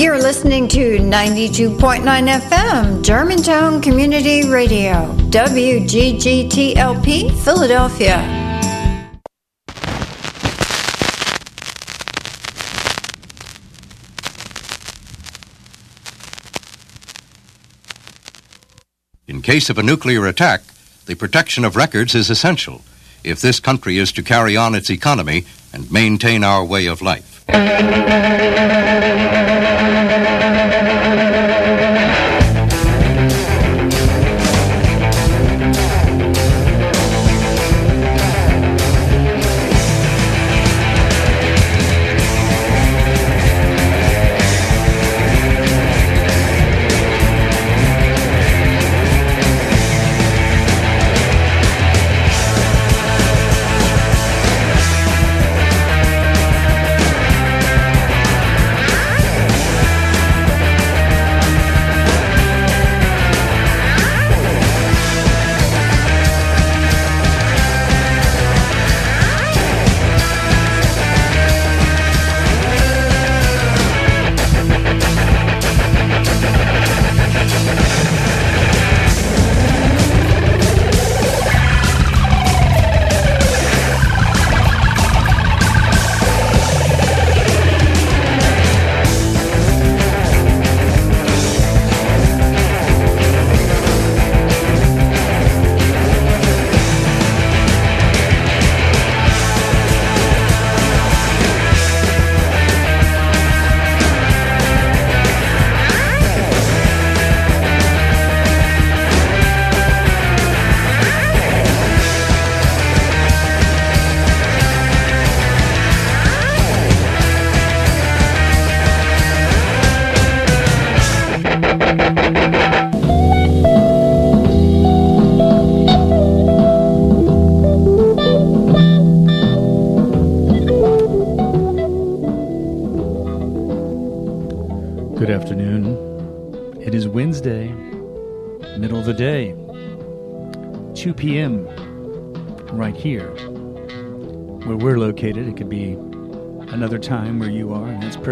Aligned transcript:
You're 0.00 0.18
listening 0.18 0.66
to 0.68 0.96
92.9 0.96 2.40
FM, 2.40 3.04
Germantown 3.04 3.82
Community 3.82 4.48
Radio, 4.48 5.14
WGGTLP, 5.28 7.04
Philadelphia. 7.44 8.16
In 19.28 19.42
case 19.42 19.68
of 19.68 19.76
a 19.76 19.82
nuclear 19.82 20.26
attack, 20.26 20.62
the 21.04 21.14
protection 21.14 21.66
of 21.66 21.76
records 21.76 22.14
is 22.14 22.30
essential 22.30 22.80
if 23.22 23.42
this 23.42 23.60
country 23.60 23.98
is 23.98 24.12
to 24.12 24.22
carry 24.22 24.56
on 24.56 24.74
its 24.74 24.88
economy 24.88 25.44
and 25.74 25.92
maintain 25.92 26.42
our 26.42 26.64
way 26.64 26.86
of 26.86 27.02
life. 27.02 27.29
Good 27.52 28.00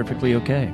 perfectly 0.04 0.36
okay. 0.36 0.72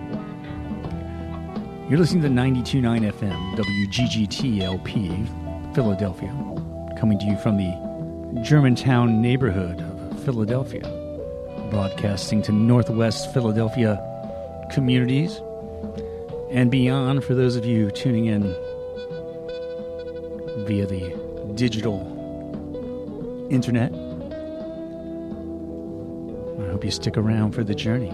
You're 1.89 1.99
listening 1.99 2.23
to 2.25 2.29
92.9 2.29 3.11
FM, 3.11 3.57
WGGTLP, 3.57 5.75
Philadelphia, 5.75 6.29
coming 6.99 7.19
to 7.21 7.25
you 7.25 7.39
from 7.39 7.57
the 7.57 7.73
Germantown 8.43 9.23
neighborhood 9.23 9.81
of 9.81 10.23
Philadelphia, 10.25 10.83
broadcasting 11.71 12.43
to 12.43 12.53
Northwest 12.53 13.33
Philadelphia 13.33 13.99
communities 14.71 15.41
and 16.51 16.71
beyond 16.71 17.25
for 17.25 17.35
those 17.35 17.57
of 17.57 17.65
you 17.65 17.91
tuning 17.93 18.27
in 18.27 18.43
via 20.67 20.85
the 20.85 21.15
digital 21.55 22.03
internet. 23.51 23.91
I 26.61 26.67
hope 26.71 26.85
you 26.85 26.91
stick 26.91 27.17
around 27.17 27.53
for 27.53 27.65
the 27.65 27.75
journey. 27.75 28.13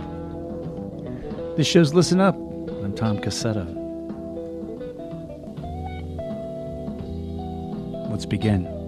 This 1.61 1.69
show's 1.69 1.93
Listen 1.93 2.23
Up. 2.23 2.37
I'm 2.37 2.95
Tom 2.95 3.19
Cassetta. 3.19 3.67
Let's 8.11 8.25
begin. 8.25 8.80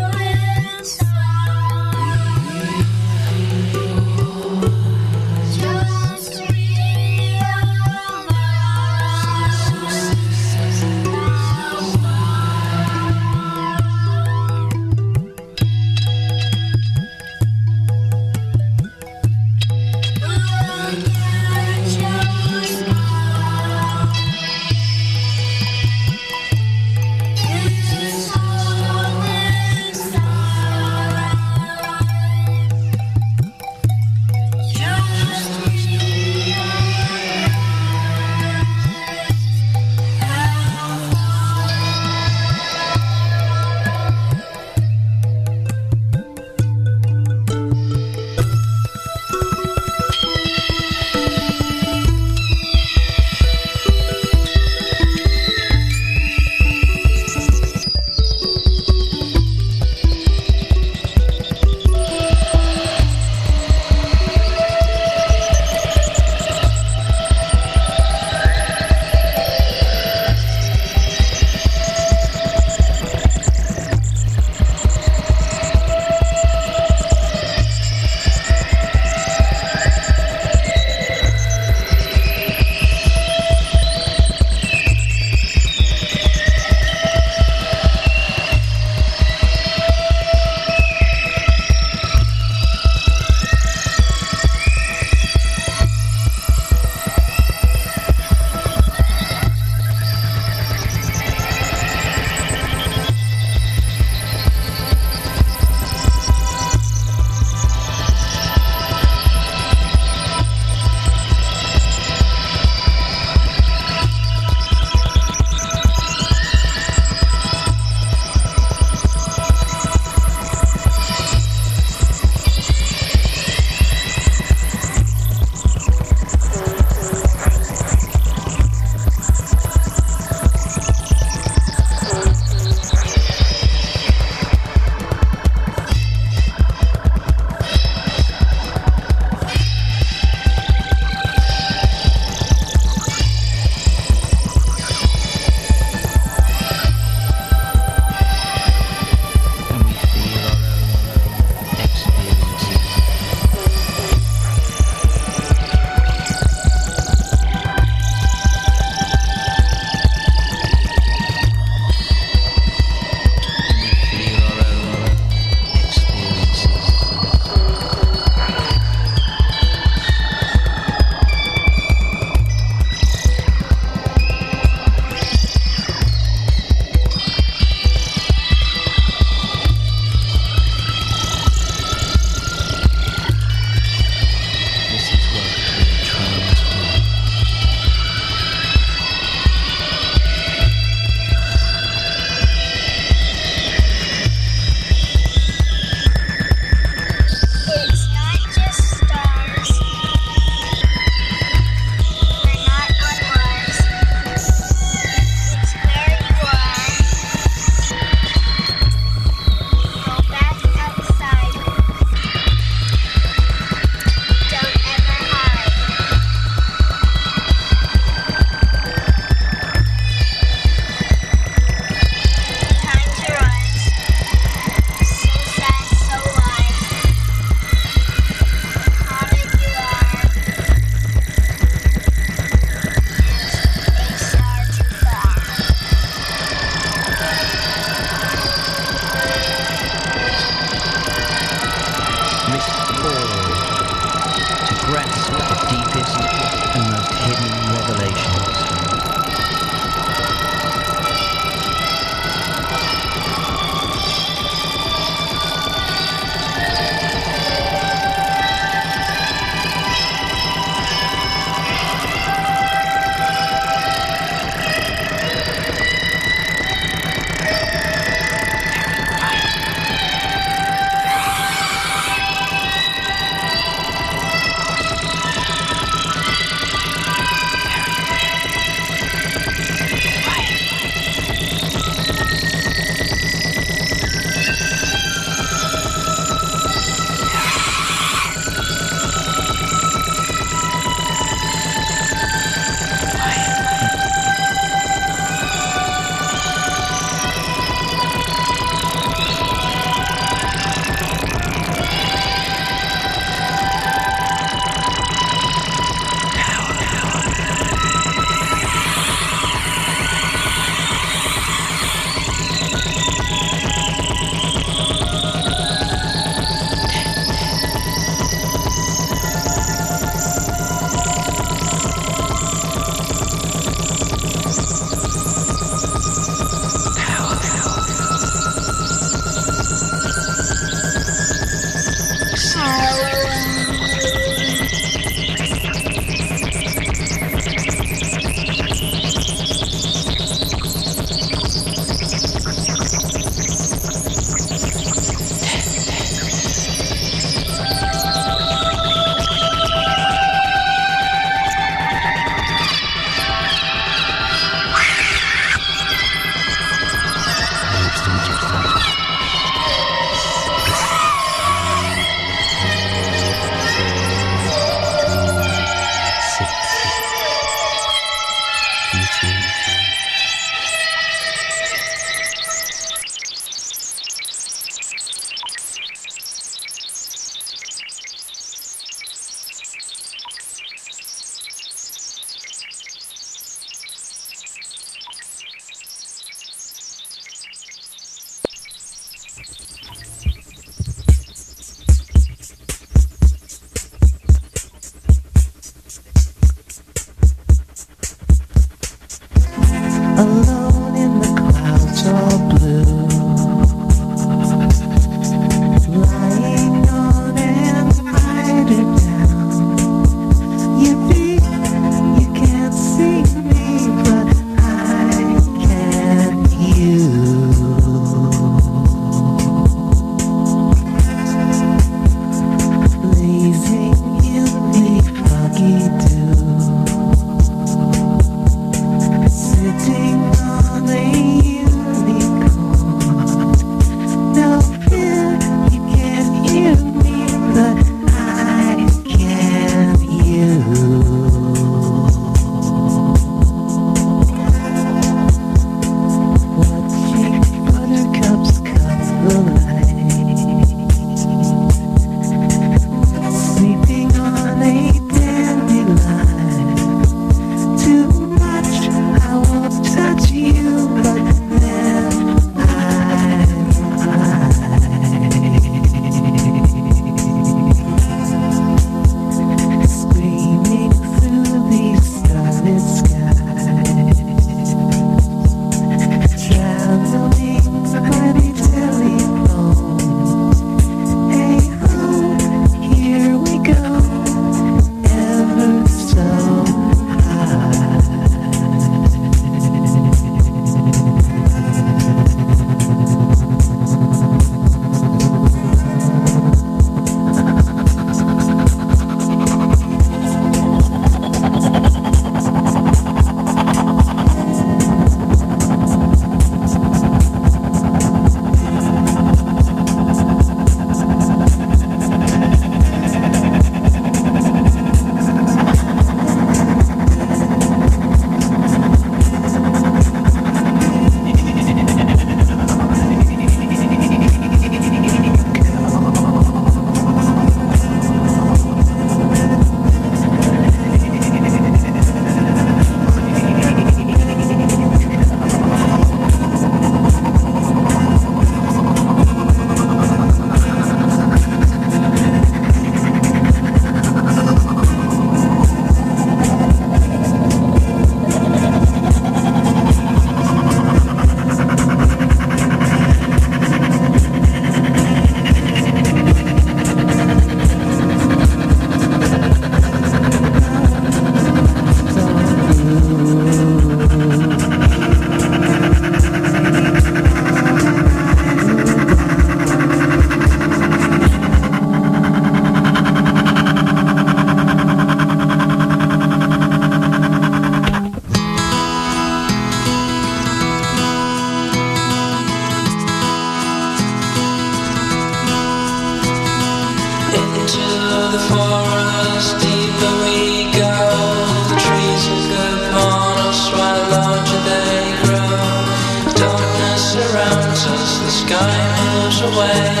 Jaco 599.51 600.00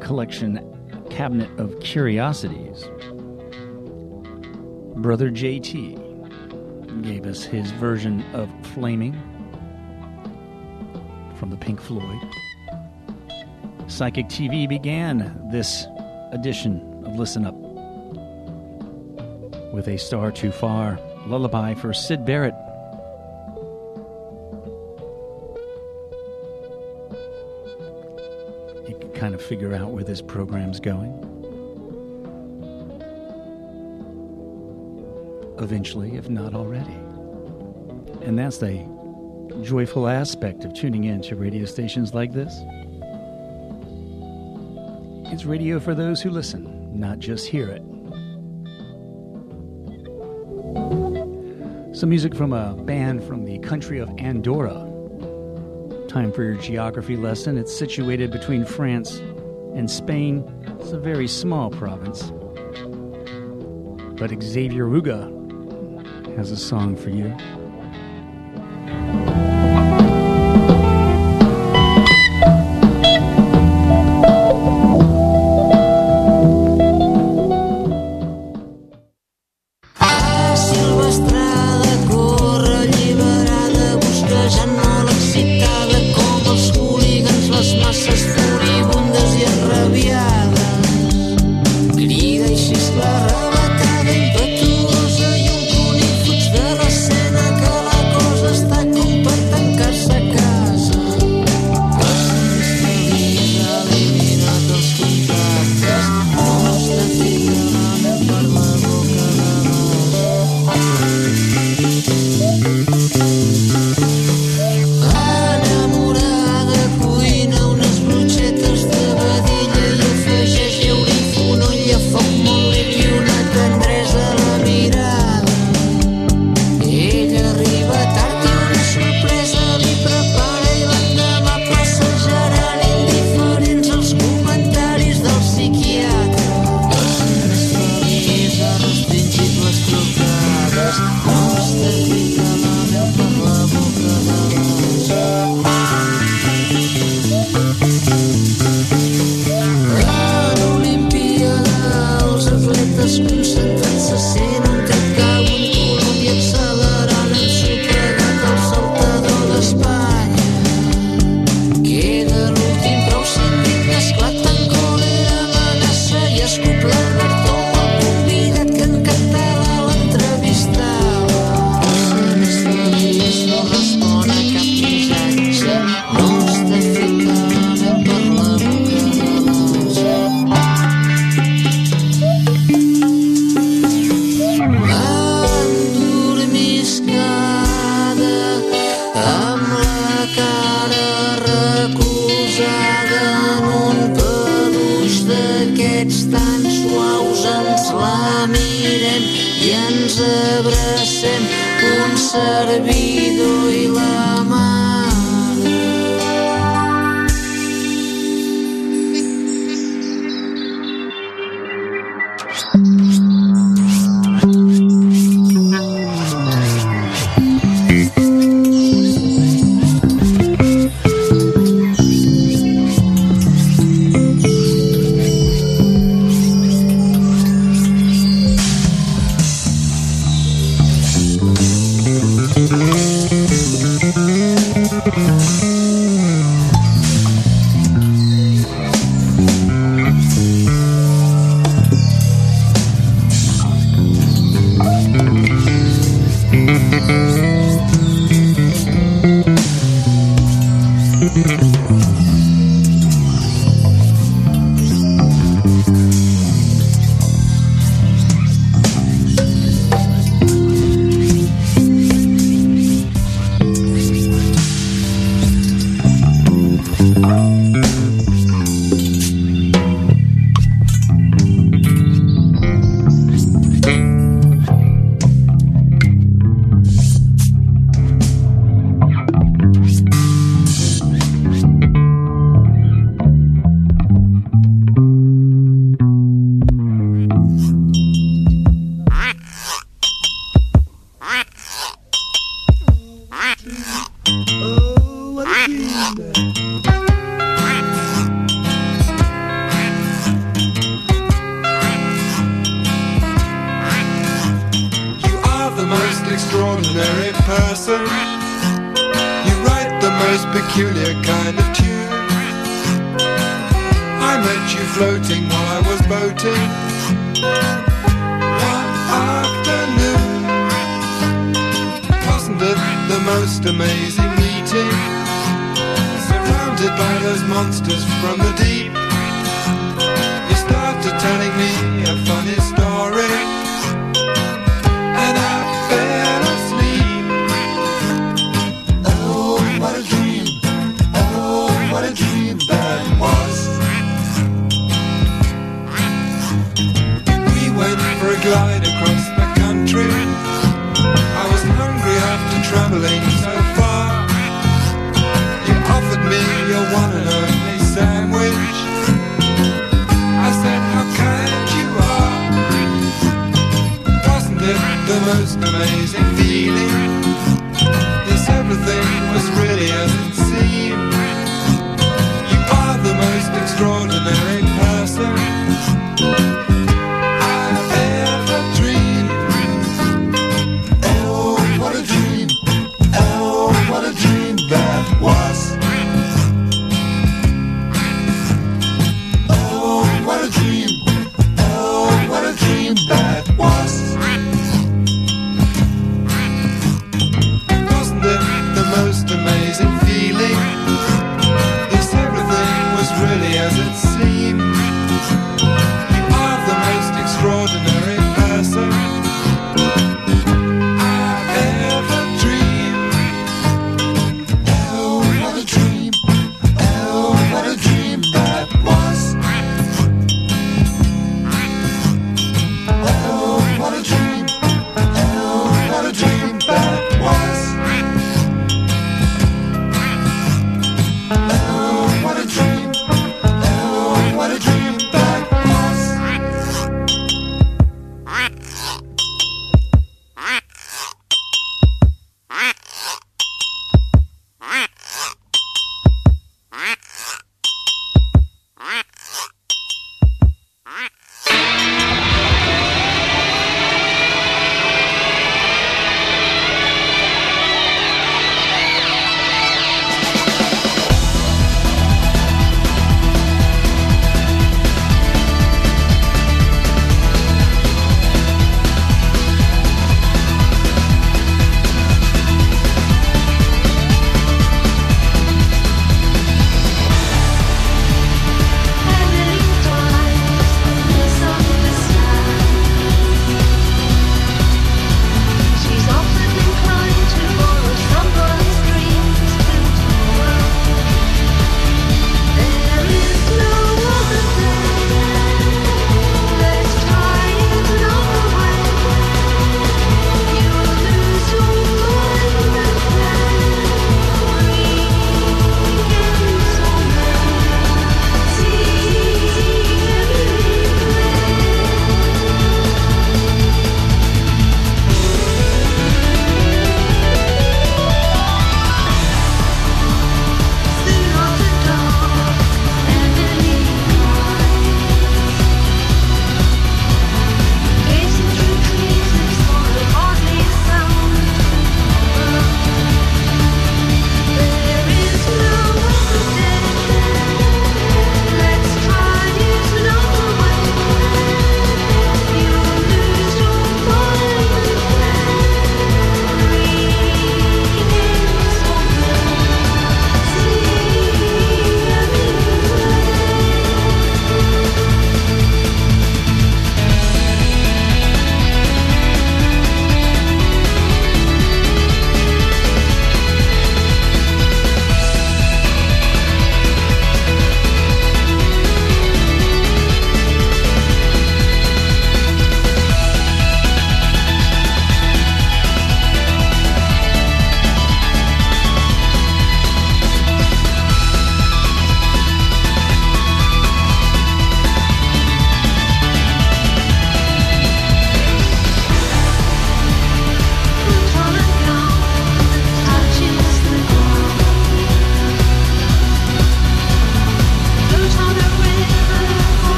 collection 0.00 0.66
Cabinet 1.10 1.50
of 1.58 1.78
Curiosities. 1.80 2.88
Brother 4.96 5.30
JT 5.30 7.02
gave 7.02 7.26
us 7.26 7.44
his 7.44 7.70
version 7.72 8.24
of 8.34 8.50
Flaming 8.68 9.12
from 11.36 11.50
the 11.50 11.56
Pink 11.56 11.80
Floyd. 11.80 12.18
Psychic 13.86 14.26
TV 14.26 14.68
began 14.68 15.48
this 15.50 15.86
edition 16.32 17.02
of 17.04 17.16
Listen 17.16 17.46
Up 17.46 17.54
with 19.72 19.88
a 19.88 19.98
star 19.98 20.30
too 20.30 20.52
far. 20.52 20.98
Lullaby 21.26 21.74
for 21.74 21.92
Syd 21.92 22.24
Barrett. 22.24 22.54
Kind 29.20 29.34
of 29.34 29.42
figure 29.42 29.74
out 29.74 29.90
where 29.90 30.02
this 30.02 30.22
program's 30.22 30.80
going. 30.80 31.12
Eventually, 35.58 36.16
if 36.16 36.30
not 36.30 36.54
already. 36.54 36.96
And 38.24 38.38
that's 38.38 38.56
the 38.56 38.86
joyful 39.60 40.08
aspect 40.08 40.64
of 40.64 40.72
tuning 40.72 41.04
in 41.04 41.20
to 41.20 41.36
radio 41.36 41.66
stations 41.66 42.14
like 42.14 42.32
this. 42.32 42.62
It's 45.30 45.44
radio 45.44 45.78
for 45.80 45.94
those 45.94 46.22
who 46.22 46.30
listen, 46.30 46.98
not 46.98 47.18
just 47.18 47.46
hear 47.46 47.68
it. 47.68 47.82
Some 51.94 52.08
music 52.08 52.34
from 52.34 52.54
a 52.54 52.72
band 52.72 53.22
from 53.22 53.44
the 53.44 53.58
country 53.58 53.98
of 53.98 54.08
Andorra. 54.18 54.89
Time 56.10 56.32
for 56.32 56.42
your 56.42 56.56
geography 56.56 57.16
lesson. 57.16 57.56
It's 57.56 57.72
situated 57.72 58.32
between 58.32 58.64
France 58.64 59.18
and 59.76 59.88
Spain. 59.88 60.42
It's 60.80 60.90
a 60.90 60.98
very 60.98 61.28
small 61.28 61.70
province. 61.70 62.32
But 64.18 64.42
Xavier 64.42 64.86
Ruga 64.86 65.30
has 66.36 66.50
a 66.50 66.56
song 66.56 66.96
for 66.96 67.10
you. 67.10 67.32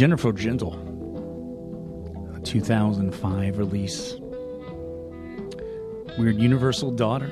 Jennifer 0.00 0.32
Gentle, 0.32 0.72
a 2.34 2.40
2005 2.40 3.58
release. 3.58 4.14
Weird 6.16 6.36
Universal 6.38 6.92
Daughter. 6.92 7.28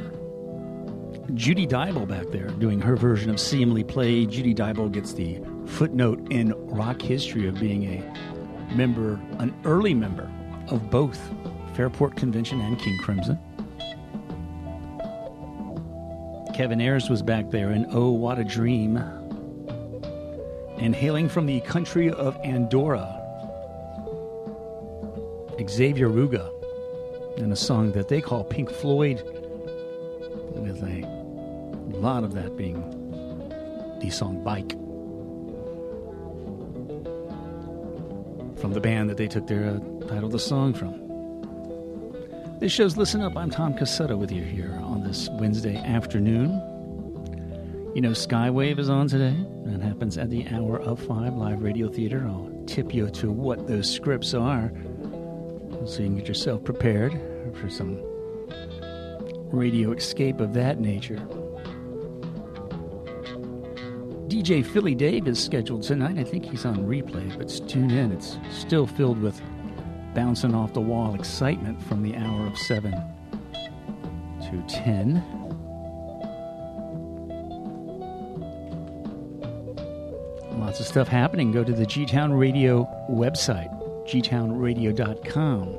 Judy 1.33 1.66
Dyble 1.66 2.07
back 2.07 2.26
there 2.26 2.48
doing 2.48 2.78
her 2.83 2.94
version 2.94 3.31
of 3.31 3.40
See 3.40 3.62
Emily 3.62 3.85
Play. 3.85 4.26
Judy 4.26 4.54
Dyble 4.54 4.92
gets 4.92 5.14
the 5.14 5.40
footnote 5.64 6.31
in 6.31 6.52
rock 6.66 7.00
history 7.00 7.48
of 7.48 7.59
being 7.59 7.85
a 7.85 8.74
member, 8.74 9.18
an 9.38 9.54
early 9.64 9.94
member 9.94 10.31
of 10.68 10.90
both 10.90 11.18
Fairport 11.72 12.16
Convention 12.16 12.61
and 12.61 12.78
King 12.78 12.98
Crimson. 12.98 13.38
Kevin 16.54 16.83
Ayers 16.83 17.09
was 17.09 17.22
back 17.22 17.48
there 17.48 17.70
in 17.70 17.87
Oh 17.92 18.11
What 18.11 18.38
a 18.38 18.44
Dream. 18.44 19.17
And 20.81 20.95
hailing 20.95 21.29
from 21.29 21.47
the 21.47 21.61
country 21.61 22.11
of 22.11 22.37
Andorra, 22.45 23.07
Xavier 25.69 26.09
Ruga, 26.09 26.51
and 27.38 27.53
a 27.53 27.57
song 27.57 27.93
that 27.93 28.09
they 28.09 28.21
call 28.21 28.45
Pink 28.45 28.71
Floyd, 28.71 29.23
with 30.55 30.83
a 30.83 31.05
lot 31.97 32.25
of 32.25 32.35
that 32.35 32.57
being 32.57 32.81
the 34.01 34.11
song 34.11 34.43
Bike. 34.43 34.71
From 38.61 38.73
the 38.73 38.81
band 38.81 39.11
that 39.11 39.17
they 39.17 39.29
took 39.29 39.47
their 39.47 39.69
uh, 39.69 40.07
title 40.07 40.29
the 40.29 40.38
song 40.38 40.75
from. 40.75 41.07
This 42.61 42.73
show's 42.73 42.97
Listen 42.97 43.21
Up. 43.21 43.37
I'm 43.37 43.51
Tom 43.51 43.75
Cassetto 43.75 44.19
with 44.19 44.33
you 44.33 44.43
here 44.43 44.79
on 44.83 45.05
this 45.05 45.29
Wednesday 45.33 45.77
afternoon. 45.77 46.51
You 47.95 48.01
know, 48.01 48.11
Skywave 48.11 48.79
is 48.79 48.88
on 48.88 49.09
today. 49.09 49.37
That 49.68 49.83
happens 49.83 50.16
at 50.16 50.31
the 50.31 50.48
hour 50.48 50.81
of 50.81 50.98
five, 50.98 51.35
live 51.35 51.61
radio 51.62 51.90
theater. 51.90 52.24
I'll 52.26 52.50
tip 52.66 52.94
you 52.94 53.11
to 53.11 53.31
what 53.31 53.66
those 53.66 53.92
scripts 53.92 54.33
are 54.33 54.72
so 55.85 56.00
you 56.00 56.07
can 56.07 56.16
get 56.16 56.26
yourself 56.26 56.64
prepared 56.64 57.20
for 57.61 57.68
some 57.68 58.00
radio 59.52 59.92
escape 59.92 60.40
of 60.40 60.54
that 60.54 60.81
nature. 60.81 61.18
DJ 64.28 64.64
Philly 64.64 64.94
Dave 64.94 65.28
is 65.28 65.42
scheduled 65.42 65.83
tonight. 65.83 66.16
I 66.16 66.24
think 66.24 66.46
he's 66.46 66.64
on 66.64 66.78
replay, 66.87 67.37
but 67.37 67.48
tune 67.68 67.90
in. 67.90 68.11
It's 68.11 68.38
still 68.50 68.87
filled 68.87 69.20
with 69.20 69.38
bouncing 70.14 70.54
off 70.54 70.72
the 70.72 70.81
wall 70.81 71.14
excitement 71.14 71.83
from 71.83 72.02
the 72.02 72.16
hour 72.16 72.46
of 72.46 72.57
7 72.57 72.90
to 73.52 74.64
10. 74.66 75.38
Lots 80.68 80.81
of 80.81 80.87
stuff 80.87 81.09
happening. 81.09 81.50
Go 81.50 81.64
to 81.64 81.72
the 81.72 81.87
G 81.87 82.04
Town 82.04 82.31
Radio 82.31 82.87
website, 83.09 83.70
gtownradio.com. 84.04 85.78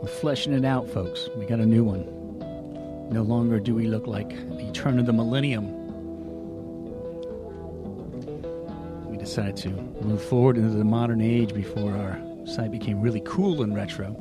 We're 0.00 0.08
fleshing 0.08 0.54
it 0.54 0.64
out, 0.64 0.88
folks. 0.88 1.28
We 1.36 1.44
got 1.44 1.60
a 1.60 1.66
new 1.66 1.84
one. 1.84 2.06
No 3.10 3.20
longer 3.20 3.60
do 3.60 3.74
we 3.74 3.86
look 3.86 4.06
like 4.06 4.30
the 4.56 4.70
turn 4.72 4.98
of 4.98 5.04
the 5.04 5.12
millennium. 5.12 5.74
We 9.10 9.18
decided 9.18 9.58
to 9.58 9.68
move 10.02 10.24
forward 10.24 10.56
into 10.56 10.70
the 10.70 10.84
modern 10.84 11.20
age 11.20 11.52
before 11.52 11.94
our 11.94 12.18
site 12.46 12.70
became 12.70 13.02
really 13.02 13.20
cool 13.26 13.60
and 13.60 13.76
retro. 13.76 14.14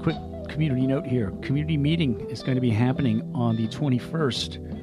Quick 0.00 0.16
community 0.48 0.86
note 0.86 1.04
here 1.04 1.32
community 1.42 1.76
meeting 1.76 2.18
is 2.30 2.42
going 2.42 2.54
to 2.54 2.62
be 2.62 2.70
happening 2.70 3.30
on 3.34 3.56
the 3.56 3.68
21st 3.68 4.77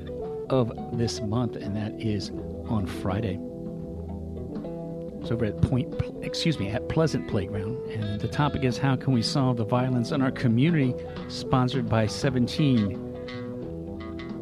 of 0.50 0.98
this 0.98 1.22
month, 1.22 1.56
and 1.56 1.76
that 1.76 2.00
is 2.00 2.32
on 2.68 2.86
Friday. 2.86 3.39
It's 5.22 5.32
over 5.32 5.46
at 5.46 5.60
Point, 5.62 5.93
excuse 6.22 6.60
me, 6.60 6.70
at 6.70 6.88
Pleasant 6.88 7.28
Playground. 7.28 7.78
And 7.89 8.22
the 8.22 8.28
topic 8.28 8.64
is 8.64 8.78
how 8.78 8.96
can 8.96 9.12
we 9.12 9.24
solve 9.24 9.58
the 9.58 9.66
violence 9.66 10.12
in 10.12 10.22
our 10.22 10.30
community, 10.30 10.93
sponsored 11.30 11.89
by 11.89 12.06
17 12.06 13.02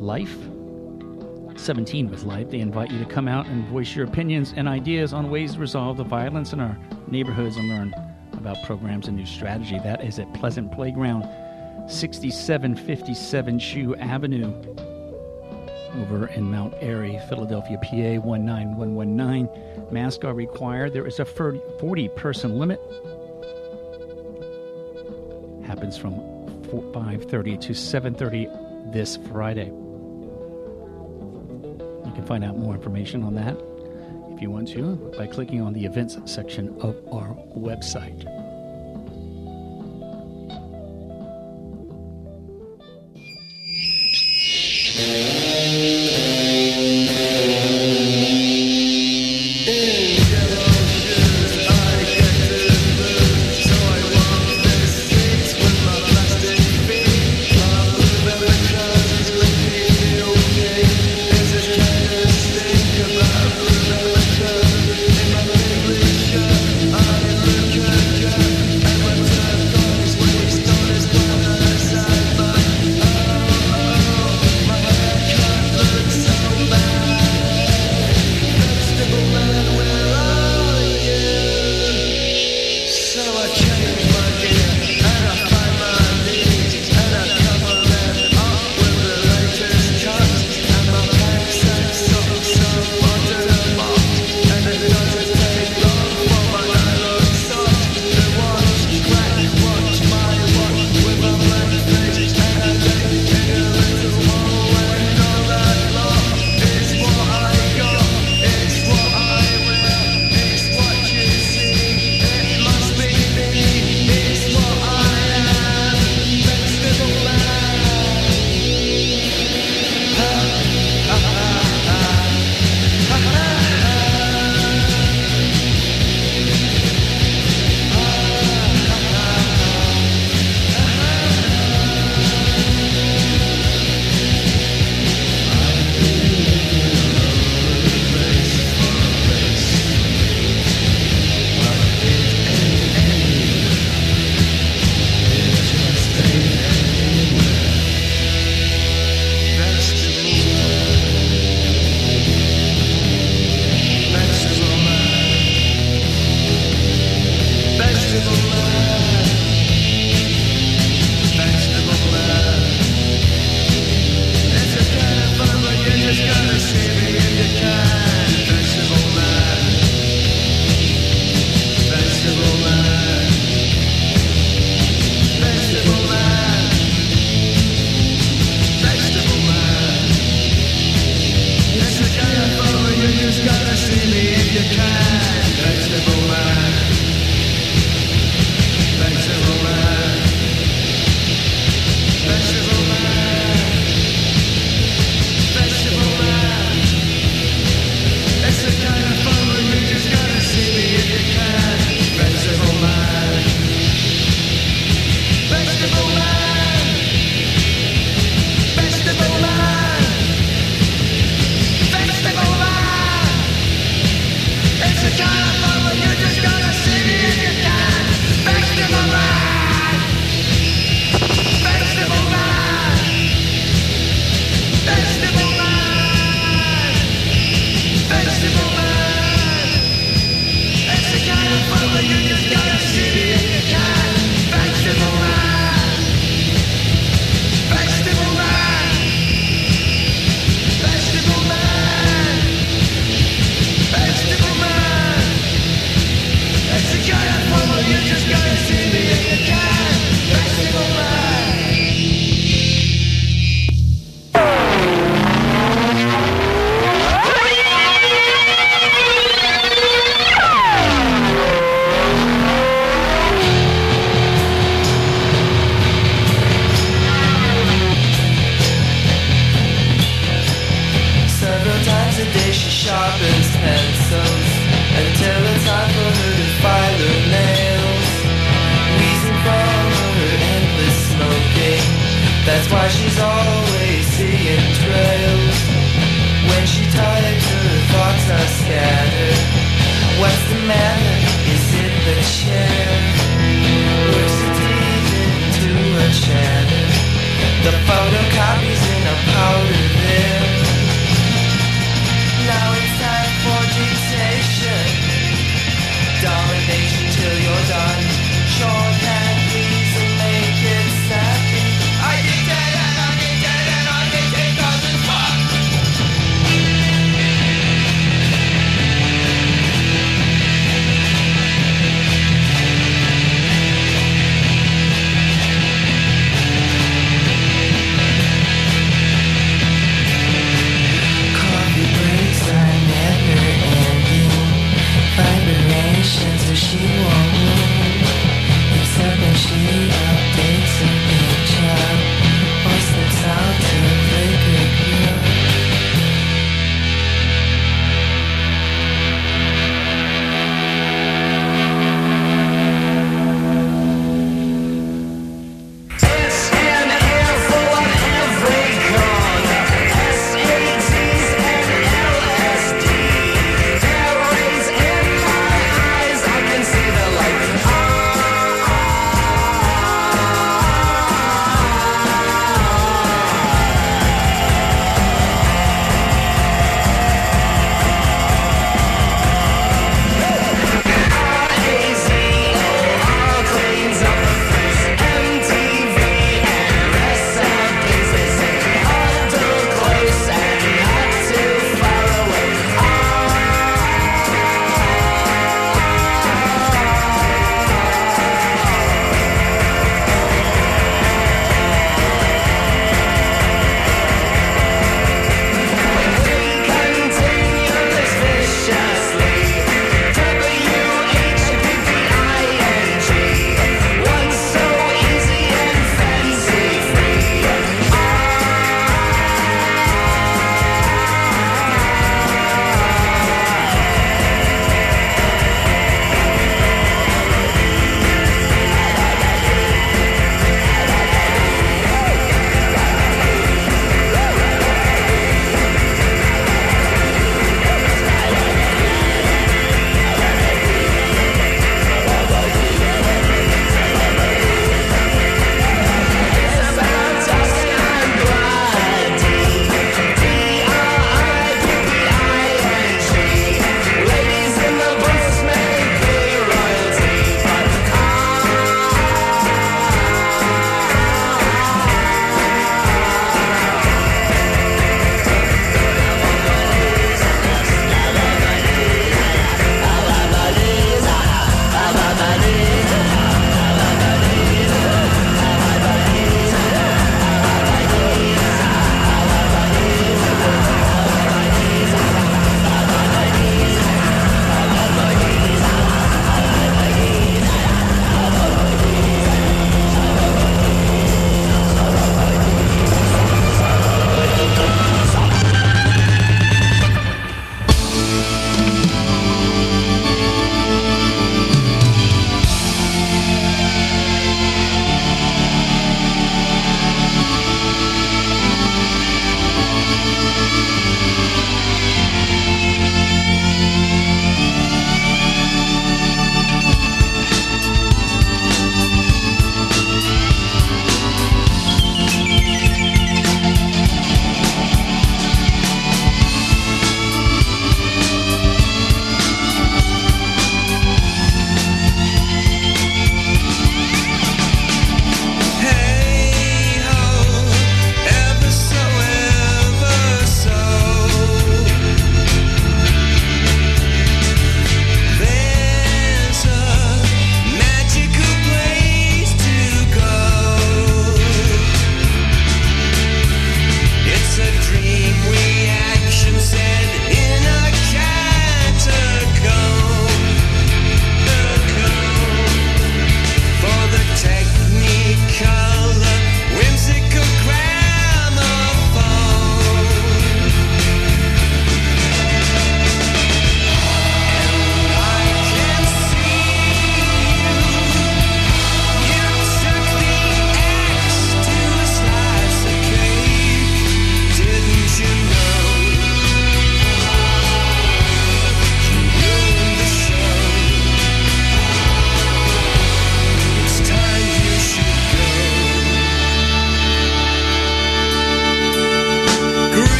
Life. 0.00 0.36
17 1.56 2.10
with 2.10 2.24
Life. 2.24 2.50
They 2.50 2.58
invite 2.58 2.90
you 2.90 2.98
to 2.98 3.04
come 3.04 3.28
out 3.28 3.46
and 3.46 3.64
voice 3.68 3.94
your 3.94 4.04
opinions 4.04 4.52
and 4.56 4.68
ideas 4.68 5.12
on 5.12 5.30
ways 5.30 5.54
to 5.54 5.60
resolve 5.60 5.96
the 5.96 6.04
violence 6.04 6.52
in 6.52 6.58
our 6.58 6.76
neighborhoods 7.06 7.56
and 7.56 7.68
learn 7.68 7.94
about 8.32 8.56
programs 8.64 9.06
and 9.06 9.16
new 9.16 9.26
strategy. 9.26 9.78
That 9.78 10.04
is 10.04 10.18
at 10.18 10.34
Pleasant 10.34 10.72
Playground, 10.72 11.22
6757 11.88 13.58
Chew 13.60 13.94
Avenue, 13.96 14.52
over 16.00 16.26
in 16.26 16.50
Mount 16.50 16.74
Airy, 16.80 17.18
Philadelphia, 17.28 17.78
PA 17.78 18.20
19119. 18.26 19.48
Masks 19.90 20.24
are 20.24 20.34
required. 20.34 20.92
There 20.92 21.06
is 21.06 21.20
a 21.20 21.24
40 21.24 22.08
person 22.10 22.58
limit. 22.58 22.80
Happens 25.64 25.96
from 25.96 26.14
5:30 26.92 27.56
to 27.58 27.74
7:30 27.74 28.48
this 28.92 29.16
Friday. 29.16 29.70
You 32.04 32.12
can 32.14 32.24
find 32.26 32.44
out 32.44 32.56
more 32.58 32.74
information 32.74 33.22
on 33.22 33.34
that 33.34 33.56
if 34.32 34.42
you 34.42 34.50
want 34.50 34.68
to 34.68 34.96
by 35.16 35.26
clicking 35.26 35.60
on 35.60 35.72
the 35.72 35.84
events 35.84 36.18
section 36.26 36.76
of 36.80 36.96
our 37.12 37.34
website. 37.56 38.24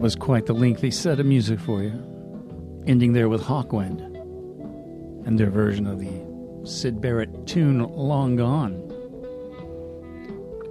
That 0.00 0.04
was 0.04 0.16
quite 0.16 0.46
the 0.46 0.54
lengthy 0.54 0.90
set 0.90 1.20
of 1.20 1.26
music 1.26 1.60
for 1.60 1.82
you. 1.82 1.92
Ending 2.86 3.12
there 3.12 3.28
with 3.28 3.42
Hawkwind 3.42 4.00
and 5.26 5.38
their 5.38 5.50
version 5.50 5.86
of 5.86 6.00
the 6.00 6.66
Syd 6.66 7.02
Barrett 7.02 7.46
tune 7.46 7.80
Long 7.80 8.34
Gone. 8.34 8.78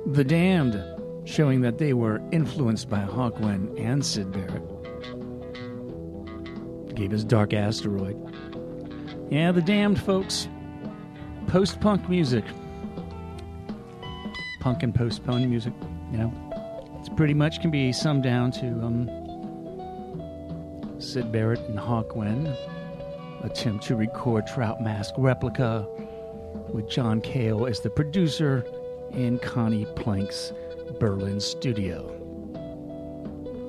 The 0.07 0.23
Damned, 0.23 0.83
showing 1.25 1.61
that 1.61 1.77
they 1.77 1.93
were 1.93 2.19
influenced 2.31 2.89
by 2.89 3.01
Hawkwind 3.01 3.79
and 3.79 4.03
Syd 4.03 4.31
Barrett, 4.31 4.63
gave 6.95 7.13
us 7.13 7.23
Dark 7.23 7.53
Asteroid. 7.53 8.17
Yeah, 9.29 9.51
The 9.51 9.61
Damned, 9.61 10.01
folks. 10.01 10.47
Post 11.45 11.79
punk 11.81 12.09
music. 12.09 12.45
Punk 14.59 14.81
and 14.81 14.95
post 14.95 15.23
punk 15.23 15.47
music, 15.47 15.73
you 16.11 16.17
know. 16.17 16.48
It's 16.99 17.09
pretty 17.09 17.33
much 17.33 17.61
can 17.61 17.71
be 17.71 17.91
summed 17.93 18.23
down 18.23 18.51
to 18.51 18.67
um, 18.83 19.09
Syd 20.99 21.31
Barrett 21.31 21.61
and 21.69 21.79
Hawkwind 21.79 22.55
attempt 23.43 23.85
to 23.85 23.95
record 23.95 24.45
Trout 24.47 24.81
Mask 24.81 25.13
Replica 25.17 25.87
with 26.73 26.89
John 26.89 27.21
Cale 27.21 27.65
as 27.65 27.79
the 27.79 27.89
producer 27.89 28.65
in 29.11 29.39
Conny 29.39 29.85
Plank's 29.95 30.51
Berlin 30.99 31.39
studio. 31.39 32.15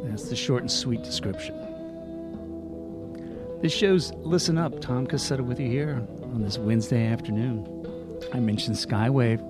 That's 0.04 0.28
the 0.28 0.36
short 0.36 0.62
and 0.62 0.70
sweet 0.70 1.02
description. 1.04 1.56
This 3.62 3.72
show's 3.72 4.12
Listen 4.14 4.58
Up. 4.58 4.80
Tom 4.80 5.06
Cassetta 5.06 5.42
with 5.42 5.60
you 5.60 5.68
here 5.68 6.02
on 6.22 6.42
this 6.42 6.58
Wednesday 6.58 7.06
afternoon. 7.06 8.18
I 8.32 8.40
mentioned 8.40 8.76
Skywave. 8.76 9.40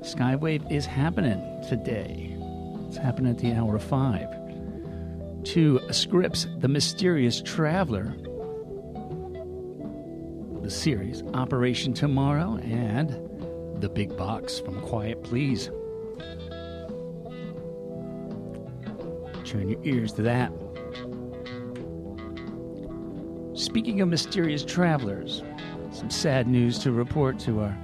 Skywave 0.00 0.70
is 0.70 0.84
happening 0.84 1.40
today. 1.66 2.35
It's 2.86 2.96
happening 2.96 3.30
at 3.30 3.38
the 3.38 3.52
hour 3.52 3.76
of 3.76 3.82
five. 3.82 4.28
To 5.44 5.80
Scripps, 5.92 6.46
The 6.58 6.68
Mysterious 6.68 7.42
Traveler, 7.42 8.14
the 10.62 10.70
series 10.70 11.22
Operation 11.34 11.94
Tomorrow, 11.94 12.56
and 12.58 13.10
The 13.80 13.88
Big 13.88 14.16
Box 14.16 14.58
from 14.58 14.80
Quiet 14.80 15.22
Please. 15.22 15.70
Turn 19.44 19.68
your 19.68 19.80
ears 19.84 20.12
to 20.14 20.22
that. 20.22 20.52
Speaking 23.54 24.00
of 24.00 24.08
mysterious 24.08 24.64
travelers, 24.64 25.42
some 25.92 26.10
sad 26.10 26.48
news 26.48 26.78
to 26.80 26.90
report 26.90 27.38
to 27.40 27.60
our 27.60 27.78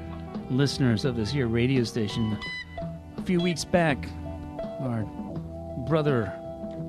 listeners 0.51 1.05
of 1.05 1.15
this 1.17 1.31
here 1.31 1.47
radio 1.47 1.85
station. 1.85 2.37
A 3.17 3.23
few 3.23 3.41
weeks 3.41 3.65
back, 3.65 4.09
our 4.83 5.05
brother 5.87 6.33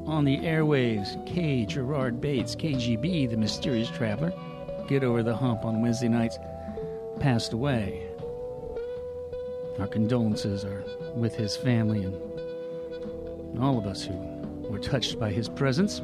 on 0.06 0.26
the 0.26 0.38
airwaves, 0.40 1.24
K. 1.26 1.66
Gerard 1.66 2.20
Bates, 2.20 2.56
KGB, 2.56 3.30
the 3.30 3.38
mysterious 3.38 3.90
traveler, 3.90 4.34
get 4.88 5.04
over 5.04 5.24
the 5.24 5.36
hump 5.36 5.64
on 5.66 5.82
Wednesday 5.82 6.08
nights, 6.08 6.38
passed 7.20 7.54
away. 7.54 8.02
Our 9.80 9.88
condolences 9.88 10.66
are 10.66 10.84
with 11.16 11.36
his 11.36 11.56
family 11.56 12.04
and 12.04 13.60
all 13.60 13.78
of 13.78 13.86
us 13.86 14.04
who 14.04 14.16
were 14.70 14.80
touched 14.80 15.20
by 15.20 15.32
his 15.32 15.48
presence. 15.48 16.02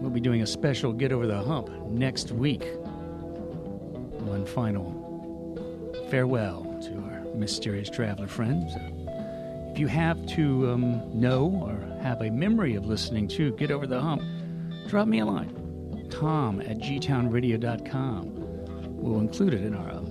We'll 0.00 0.10
be 0.10 0.20
doing 0.20 0.42
a 0.42 0.46
special 0.46 0.92
Get 0.92 1.12
Over 1.12 1.26
the 1.26 1.42
Hump 1.42 1.70
next 1.88 2.30
week. 2.30 2.64
One 4.20 4.46
final 4.46 4.94
farewell 6.10 6.62
to 6.82 6.94
our 7.10 7.20
mysterious 7.34 7.90
traveler 7.90 8.28
friends. 8.28 8.72
If 9.78 9.82
you 9.82 9.86
have 9.86 10.26
to 10.34 10.72
um, 10.72 11.08
know 11.14 11.46
or 11.62 11.78
have 12.02 12.20
a 12.20 12.30
memory 12.30 12.74
of 12.74 12.86
listening 12.86 13.28
to 13.28 13.52
Get 13.52 13.70
Over 13.70 13.86
the 13.86 14.00
Hump, 14.00 14.22
drop 14.88 15.06
me 15.06 15.20
a 15.20 15.24
line. 15.24 16.08
Tom 16.10 16.60
at 16.62 16.78
gtownradio.com. 16.78 18.32
We'll 18.96 19.20
include 19.20 19.54
it 19.54 19.62
in 19.62 19.76
our 19.76 19.88
um, 19.92 20.08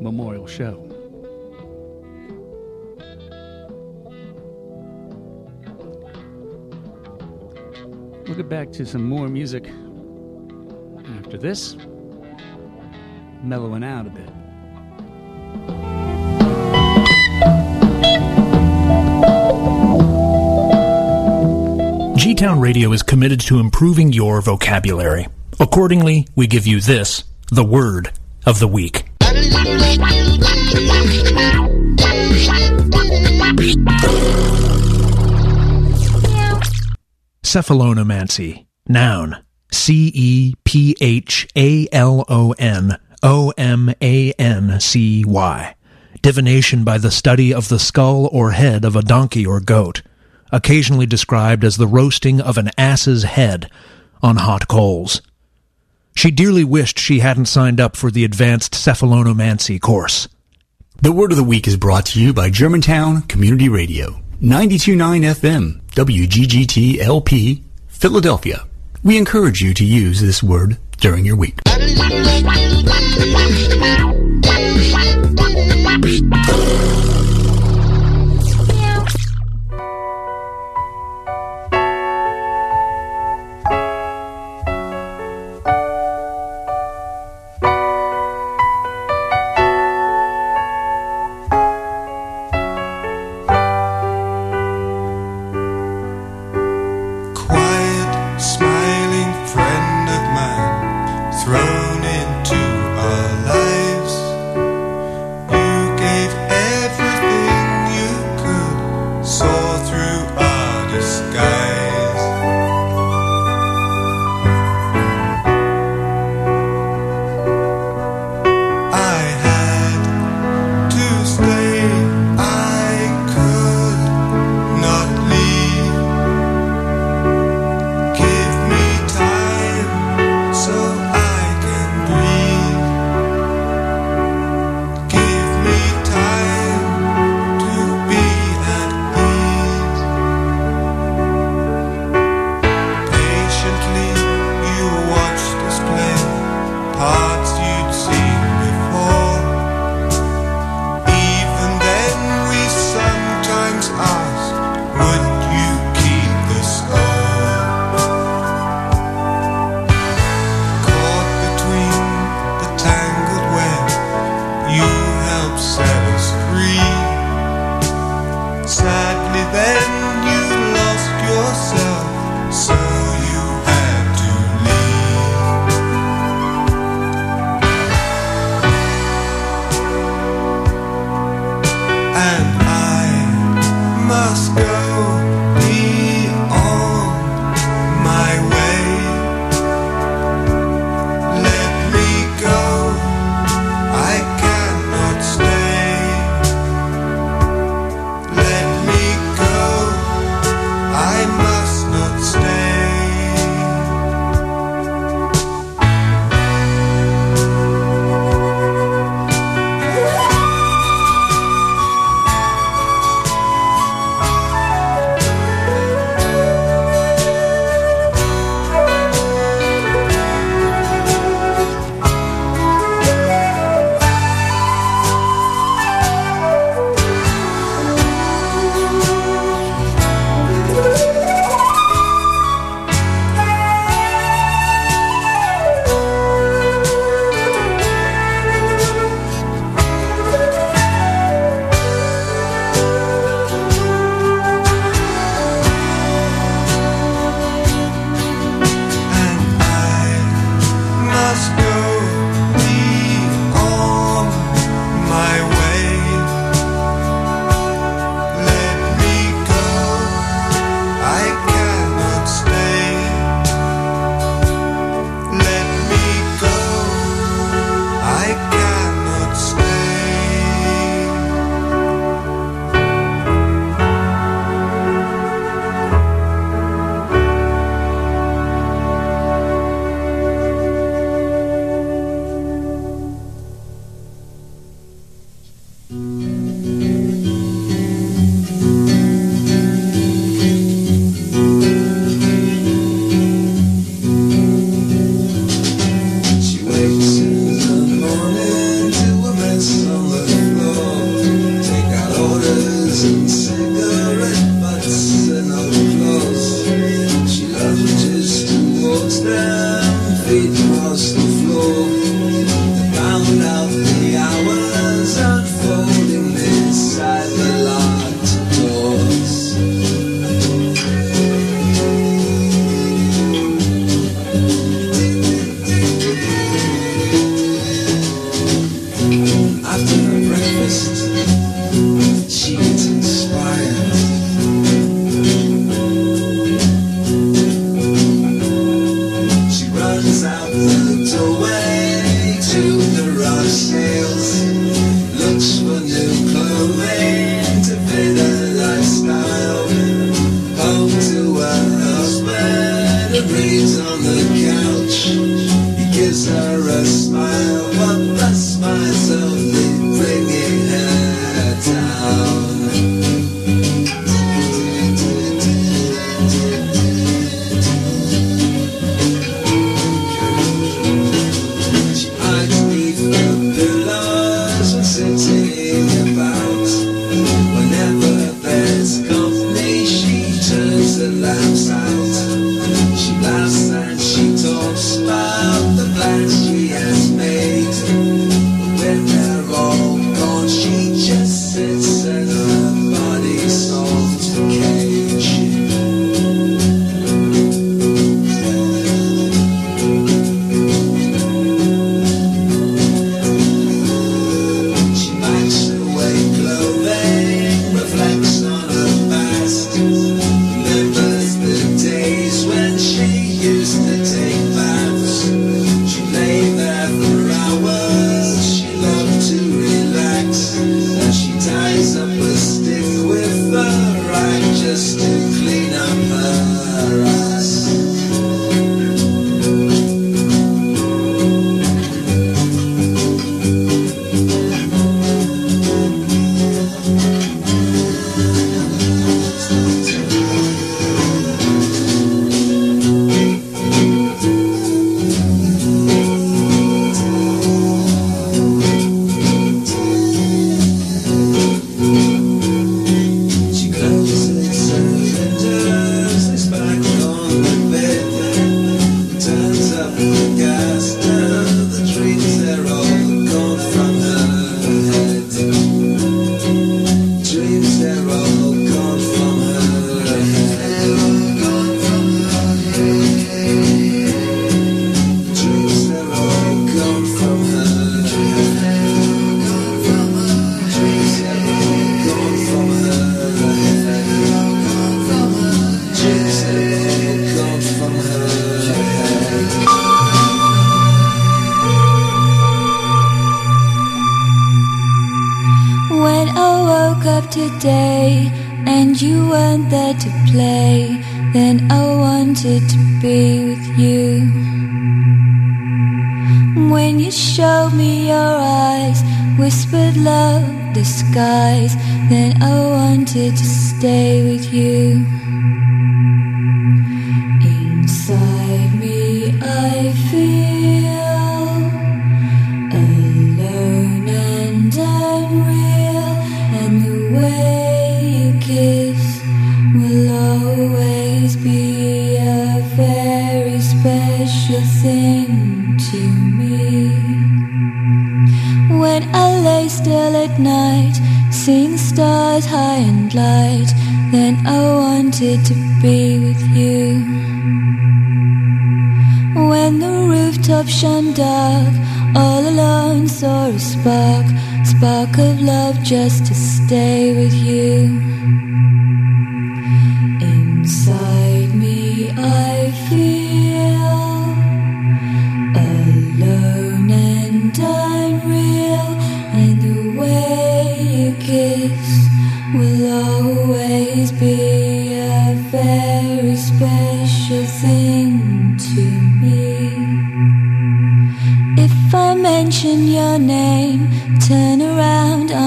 memorial 0.00 0.46
show. 0.46 0.78
We'll 8.26 8.36
get 8.36 8.48
back 8.48 8.72
to 8.72 8.86
some 8.86 9.04
more 9.04 9.28
music 9.28 9.70
after 11.18 11.36
this, 11.36 11.76
mellowing 13.42 13.84
out 13.84 14.06
a 14.06 14.10
bit. 14.10 14.30
Town 22.42 22.58
Radio 22.58 22.90
is 22.90 23.04
committed 23.04 23.38
to 23.42 23.60
improving 23.60 24.12
your 24.12 24.40
vocabulary. 24.40 25.28
Accordingly, 25.60 26.26
we 26.34 26.48
give 26.48 26.66
you 26.66 26.80
this, 26.80 27.22
the 27.52 27.64
word 27.64 28.10
of 28.44 28.58
the 28.58 28.66
week. 28.66 29.04
Cephalonomancy. 37.44 38.66
Noun. 38.88 39.44
C 39.70 40.10
E 40.12 40.54
P 40.64 40.96
H 41.00 41.46
A 41.56 41.86
L 41.92 42.24
O 42.28 42.56
N 42.58 42.98
O 43.22 43.52
M 43.56 43.94
A 44.02 44.32
N 44.32 44.80
C 44.80 45.24
Y. 45.24 45.76
Divination 46.22 46.82
by 46.82 46.98
the 46.98 47.12
study 47.12 47.54
of 47.54 47.68
the 47.68 47.78
skull 47.78 48.28
or 48.32 48.50
head 48.50 48.84
of 48.84 48.96
a 48.96 49.02
donkey 49.02 49.46
or 49.46 49.60
goat, 49.60 50.02
occasionally 50.52 51.06
described 51.06 51.64
as 51.64 51.76
the 51.76 51.86
roasting 51.86 52.40
of 52.40 52.58
an 52.58 52.70
ass's 52.78 53.24
head 53.24 53.68
on 54.22 54.36
hot 54.36 54.68
coals. 54.68 55.20
She 56.14 56.30
dearly 56.30 56.62
wished 56.62 56.98
she 56.98 57.20
hadn't 57.20 57.46
signed 57.46 57.80
up 57.80 57.96
for 57.96 58.10
the 58.10 58.24
advanced 58.24 58.74
cephalonomancy 58.74 59.80
course. 59.80 60.28
The 61.00 61.10
word 61.10 61.32
of 61.32 61.38
the 61.38 61.42
week 61.42 61.66
is 61.66 61.76
brought 61.76 62.06
to 62.06 62.20
you 62.20 62.32
by 62.32 62.50
Germantown 62.50 63.22
Community 63.22 63.68
Radio, 63.68 64.20
929 64.40 65.22
FM, 65.22 65.80
WGGT 65.94 66.98
LP, 66.98 67.64
Philadelphia. 67.88 68.66
We 69.02 69.16
encourage 69.16 69.62
you 69.62 69.74
to 69.74 69.84
use 69.84 70.20
this 70.20 70.42
word 70.42 70.76
during 70.98 71.24
your 71.24 71.36
week. 71.36 71.58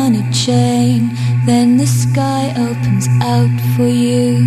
on 0.06 0.14
a 0.14 0.32
chain, 0.32 1.10
then 1.48 1.78
the 1.78 1.88
sky 1.88 2.54
opens 2.58 3.08
out 3.22 3.56
for 3.76 3.88
you. 3.88 4.46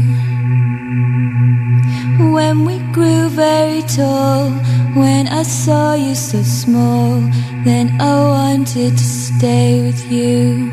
When 2.33 2.65
we 2.65 2.79
grew 2.93 3.29
very 3.29 3.83
tall, 3.83 4.51
when 4.95 5.27
I 5.27 5.43
saw 5.43 5.95
you 5.95 6.15
so 6.15 6.43
small, 6.43 7.21
then 7.65 8.01
I 8.01 8.15
wanted 8.37 8.93
to 8.97 9.05
stay 9.05 9.83
with 9.83 10.01
you. 10.13 10.71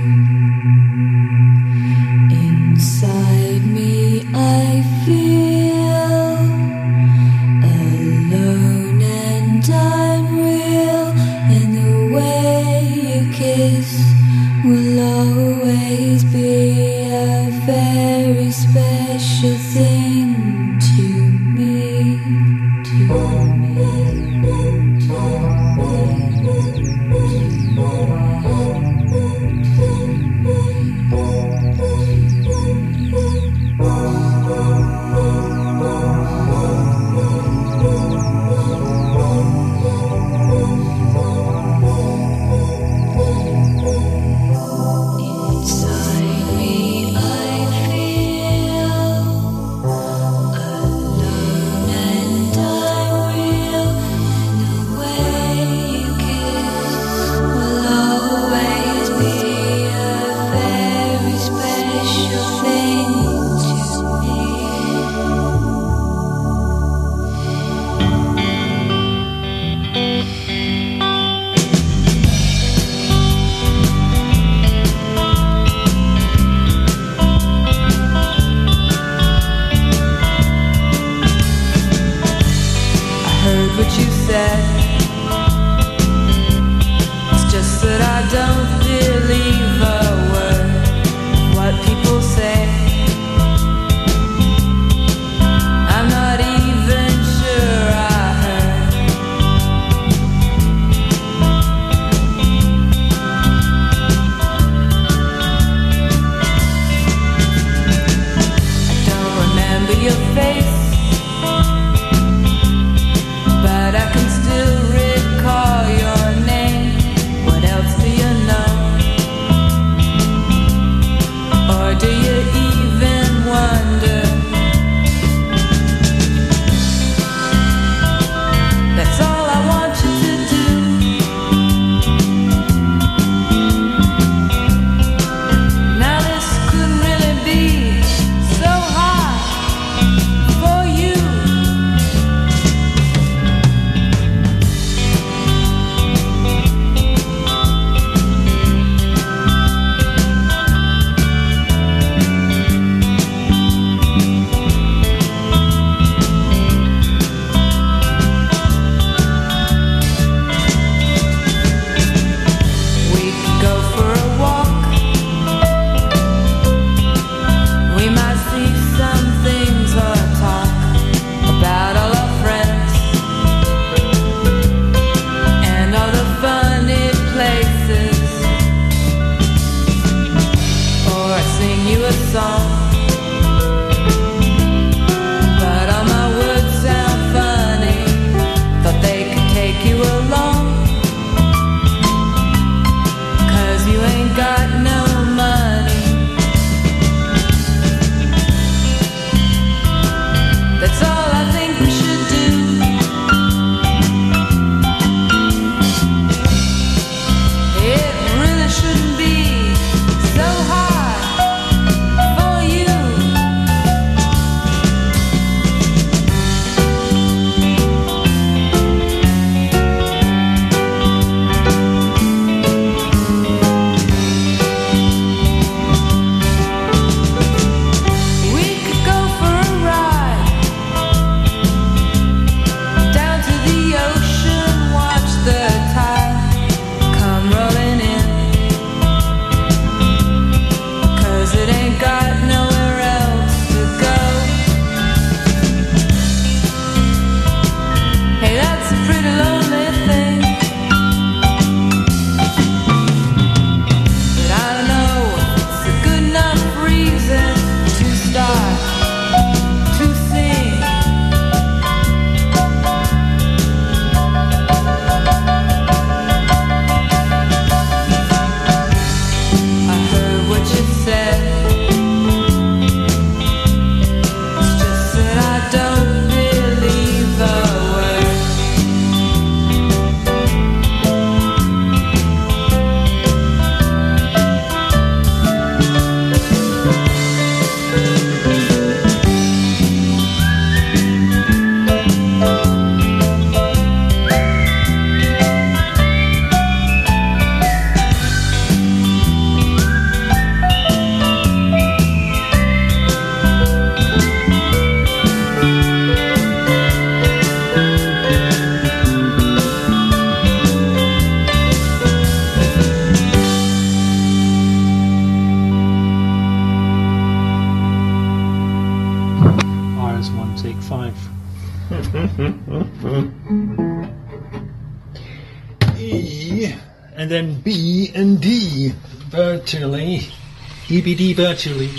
EBD 331.06 331.36
virtually. 331.36 331.92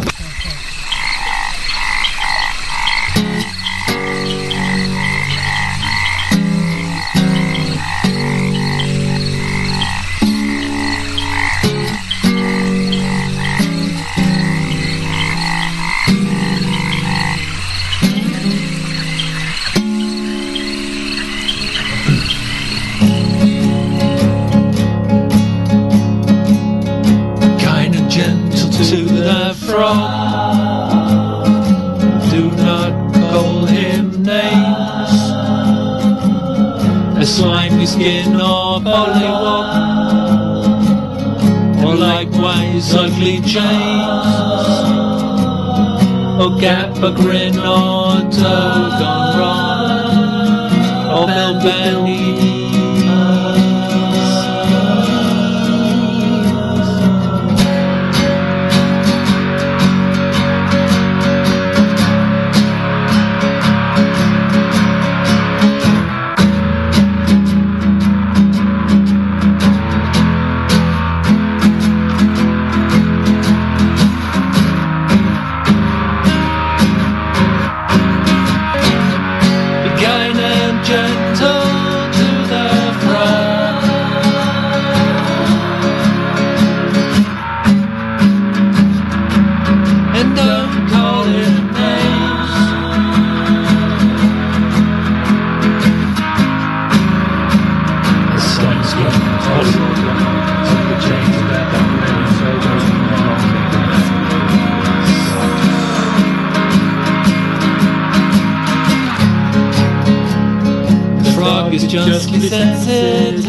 Frog 111.68 111.74
is 111.74 111.86
just 111.86 112.30
sensitive 112.30 113.44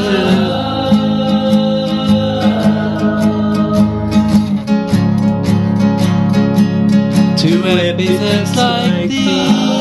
to 7.38 7.64
epithets 7.80 8.58
like 8.58 9.10
these. 9.10 9.79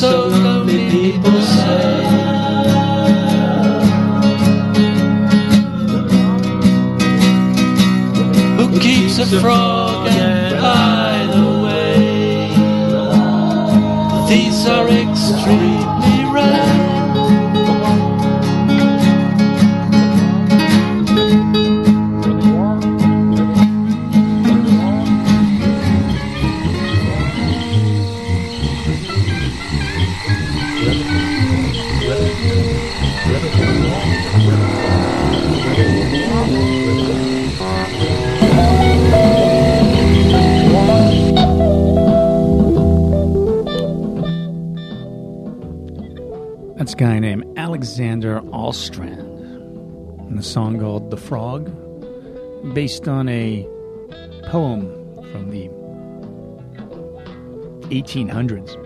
So 0.00 0.28
lonely 0.28 0.88
people 0.88 1.42
say. 1.42 2.04
Who 8.56 8.80
keeps 8.80 9.18
a 9.18 9.26
frog 9.40 10.06
and 10.08 10.56
by 10.58 11.26
the 11.36 11.46
way? 11.64 12.48
These 14.30 14.66
are 14.66 14.88
extremely 14.88 16.24
rare. 16.32 16.79
Guy 47.00 47.18
named 47.18 47.46
Alexander 47.56 48.42
Allstrand. 48.52 49.20
And 50.28 50.38
the 50.38 50.42
song 50.42 50.78
called 50.78 51.10
The 51.10 51.16
Frog, 51.16 51.64
based 52.74 53.08
on 53.08 53.26
a 53.26 53.66
poem 54.48 54.84
from 55.32 55.48
the 55.48 55.68
1800s. 57.88 58.76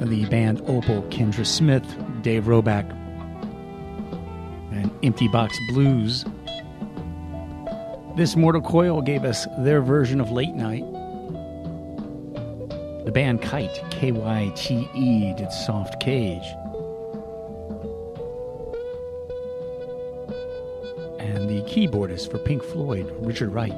The 0.00 0.24
band 0.24 0.62
Opal, 0.62 1.02
Kendra 1.10 1.46
Smith, 1.46 1.84
Dave 2.22 2.44
Roback, 2.44 2.90
and 4.72 4.90
Empty 5.02 5.28
Box 5.28 5.58
Blues. 5.68 6.24
This 8.16 8.34
Mortal 8.34 8.62
Coil 8.62 9.02
gave 9.02 9.24
us 9.24 9.46
their 9.58 9.82
version 9.82 10.22
of 10.22 10.30
Late 10.30 10.54
Night. 10.54 10.84
The 13.12 13.20
band 13.20 13.42
Kyte, 13.42 13.90
K 13.90 14.10
Y 14.10 14.50
T 14.56 14.88
E, 14.94 15.34
did 15.34 15.52
Soft 15.52 16.00
Cage. 16.00 16.46
And 21.18 21.46
the 21.46 21.60
keyboardist 21.68 22.30
for 22.30 22.38
Pink 22.38 22.62
Floyd, 22.62 23.14
Richard 23.18 23.52
Wright, 23.52 23.74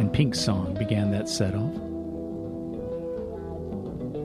and 0.00 0.12
Pink's 0.12 0.40
song 0.40 0.74
began 0.74 1.12
that 1.12 1.28
set 1.28 1.54
off. 1.54 1.72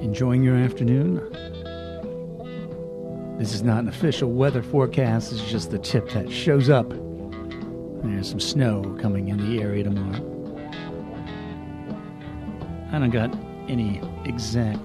Enjoying 0.00 0.44
your 0.44 0.54
afternoon? 0.54 1.16
This 3.40 3.54
is 3.54 3.64
not 3.64 3.80
an 3.80 3.88
official 3.88 4.30
weather 4.30 4.62
forecast, 4.62 5.32
it's 5.32 5.42
just 5.50 5.72
the 5.72 5.80
tip 5.80 6.08
that 6.10 6.30
shows 6.30 6.70
up. 6.70 6.88
There's 8.04 8.30
some 8.30 8.38
snow 8.38 8.96
coming 9.00 9.30
in 9.30 9.38
the 9.38 9.60
area 9.60 9.82
tomorrow. 9.82 10.70
I 12.92 13.00
don't 13.00 13.10
got 13.10 13.36
any 13.68 14.00
exact 14.24 14.78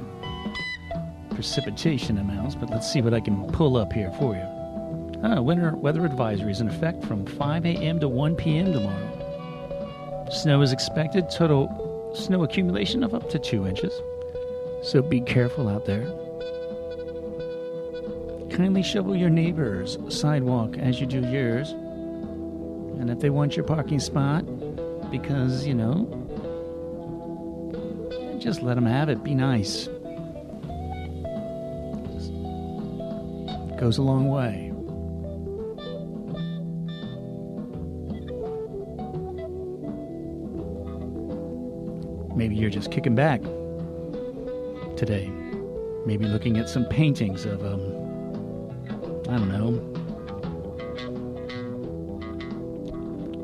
precipitation 1.35 2.17
amounts, 2.17 2.55
but 2.55 2.71
let's 2.71 2.91
see 2.91 3.01
what 3.01 3.13
I 3.13 3.19
can 3.19 3.45
pull 3.51 3.77
up 3.77 3.93
here 3.93 4.11
for 4.13 4.33
you. 4.33 5.21
Ah, 5.23 5.39
winter 5.39 5.75
weather 5.75 6.03
advisory 6.03 6.51
is 6.51 6.61
in 6.61 6.67
effect 6.67 7.05
from 7.05 7.27
5 7.27 7.63
a.m. 7.67 7.99
to 7.99 8.07
1 8.07 8.35
p.m. 8.37 8.73
tomorrow. 8.73 10.25
Snow 10.31 10.63
is 10.63 10.71
expected. 10.71 11.29
Total 11.29 11.82
snow 12.13 12.43
accumulation 12.43 13.03
of 13.03 13.13
up 13.13 13.29
to 13.29 13.39
two 13.39 13.65
inches. 13.67 14.01
So 14.83 15.01
be 15.01 15.21
careful 15.21 15.69
out 15.69 15.85
there. 15.85 16.05
Kindly 18.49 18.83
shovel 18.83 19.15
your 19.15 19.29
neighbor's 19.29 19.97
sidewalk 20.09 20.77
as 20.77 20.99
you 20.99 21.07
do 21.07 21.21
yours. 21.21 21.71
And 21.71 23.09
if 23.09 23.19
they 23.19 23.29
want 23.29 23.55
your 23.55 23.65
parking 23.65 23.99
spot, 23.99 24.43
because, 25.09 25.65
you 25.65 25.73
know, 25.73 26.07
just 28.39 28.61
let 28.61 28.75
them 28.75 28.85
have 28.85 29.09
it. 29.09 29.23
Be 29.23 29.33
nice. 29.35 29.87
Goes 33.79 33.97
a 33.97 34.01
long 34.01 34.27
way. 34.29 34.72
Maybe 42.35 42.55
you're 42.55 42.71
just 42.71 42.91
kicking 42.91 43.15
back 43.15 43.41
today. 44.97 45.31
Maybe 46.05 46.25
looking 46.25 46.57
at 46.57 46.67
some 46.67 46.85
paintings 46.85 47.45
of, 47.45 47.63
um, 47.63 47.81
I 49.29 49.37
don't 49.37 49.49
know, 49.49 49.71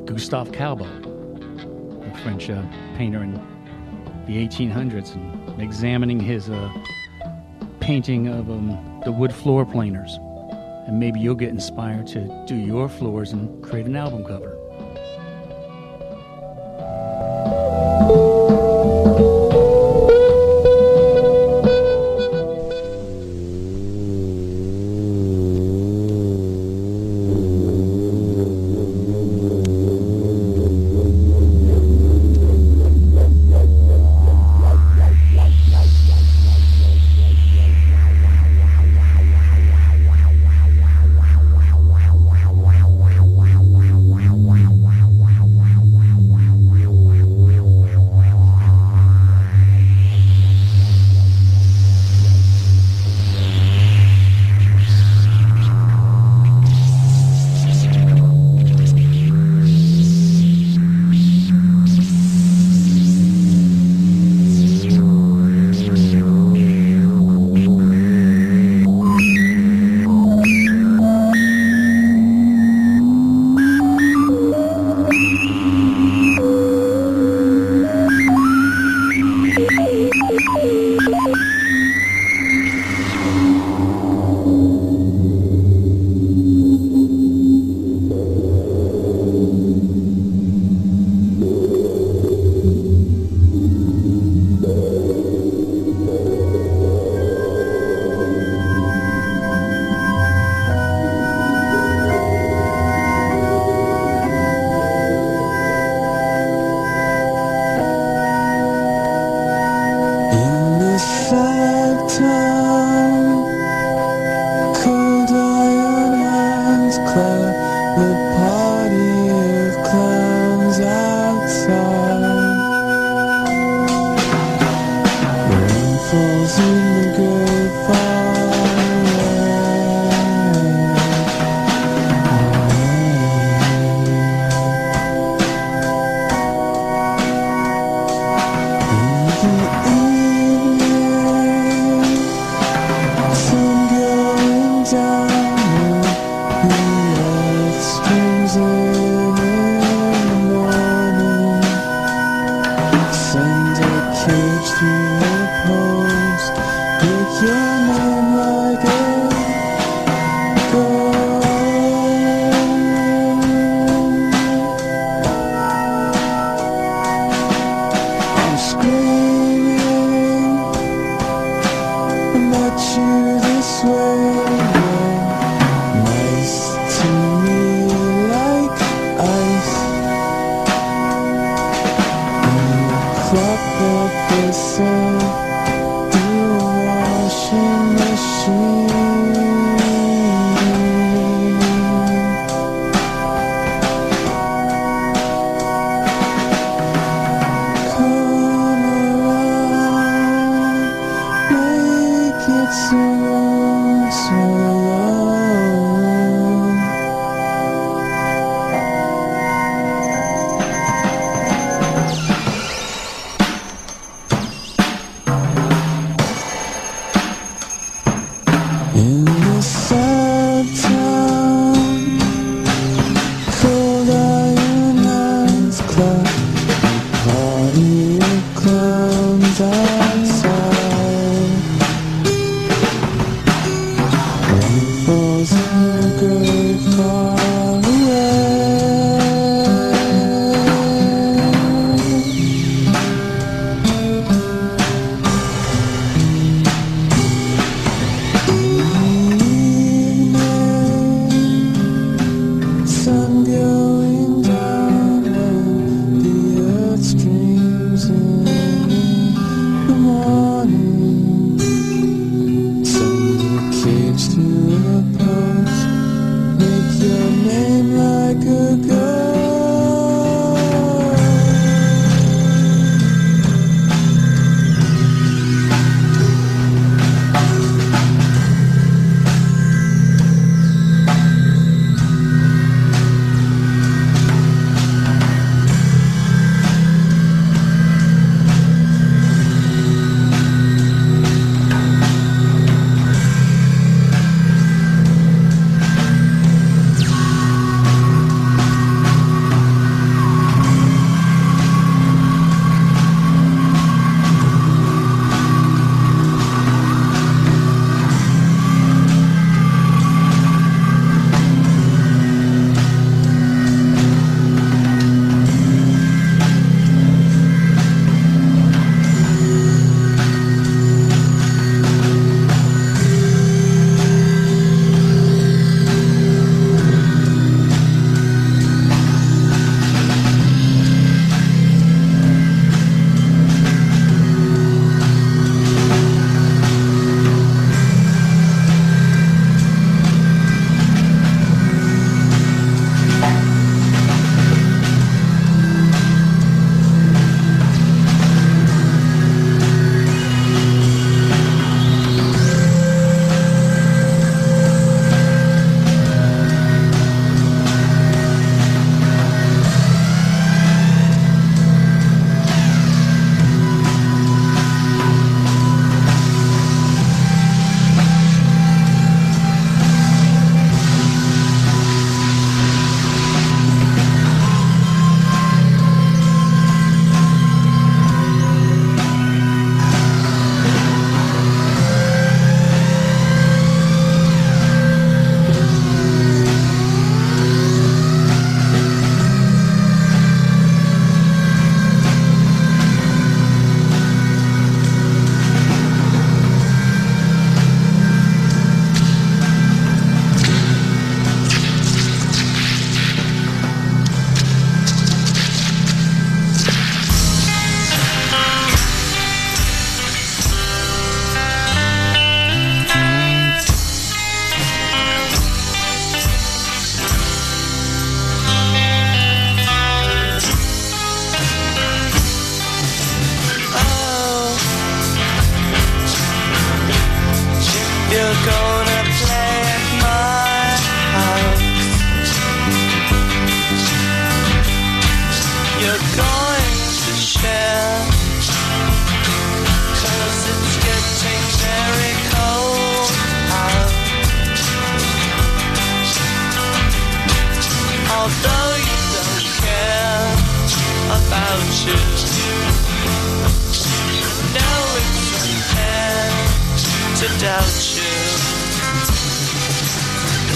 Gustave 0.06 0.52
Courbet, 0.52 0.88
a 0.88 2.18
French 2.24 2.50
uh, 2.50 2.64
painter 2.98 3.22
in 3.24 3.34
the 4.26 4.46
1800s, 4.48 5.14
and 5.14 5.62
examining 5.62 6.20
his 6.20 6.50
uh, 6.50 6.70
painting 7.80 8.28
of 8.28 8.50
um, 8.50 9.02
the 9.06 9.12
wood 9.12 9.34
floor 9.34 9.66
planers. 9.66 10.18
And 10.88 11.00
maybe 11.00 11.20
you'll 11.20 11.36
get 11.36 11.50
inspired 11.50 12.08
to 12.08 12.44
do 12.48 12.56
your 12.56 12.90
floors 12.90 13.32
and 13.34 13.64
create 13.64 13.86
an 13.86 13.96
album 13.96 14.26
cover. 14.26 14.59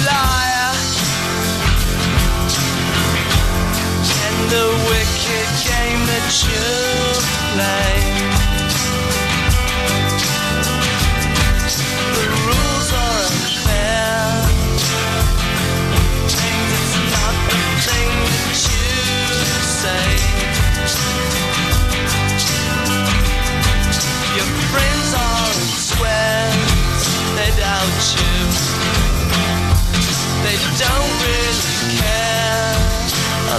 Liar 0.05 0.73
and 4.25 4.39
the 4.49 4.67
wicked 4.89 5.49
game 5.67 6.01
that 6.11 6.27
you 6.47 6.65
play. 7.53 8.22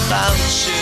about 0.07 0.37
you. 0.67 0.75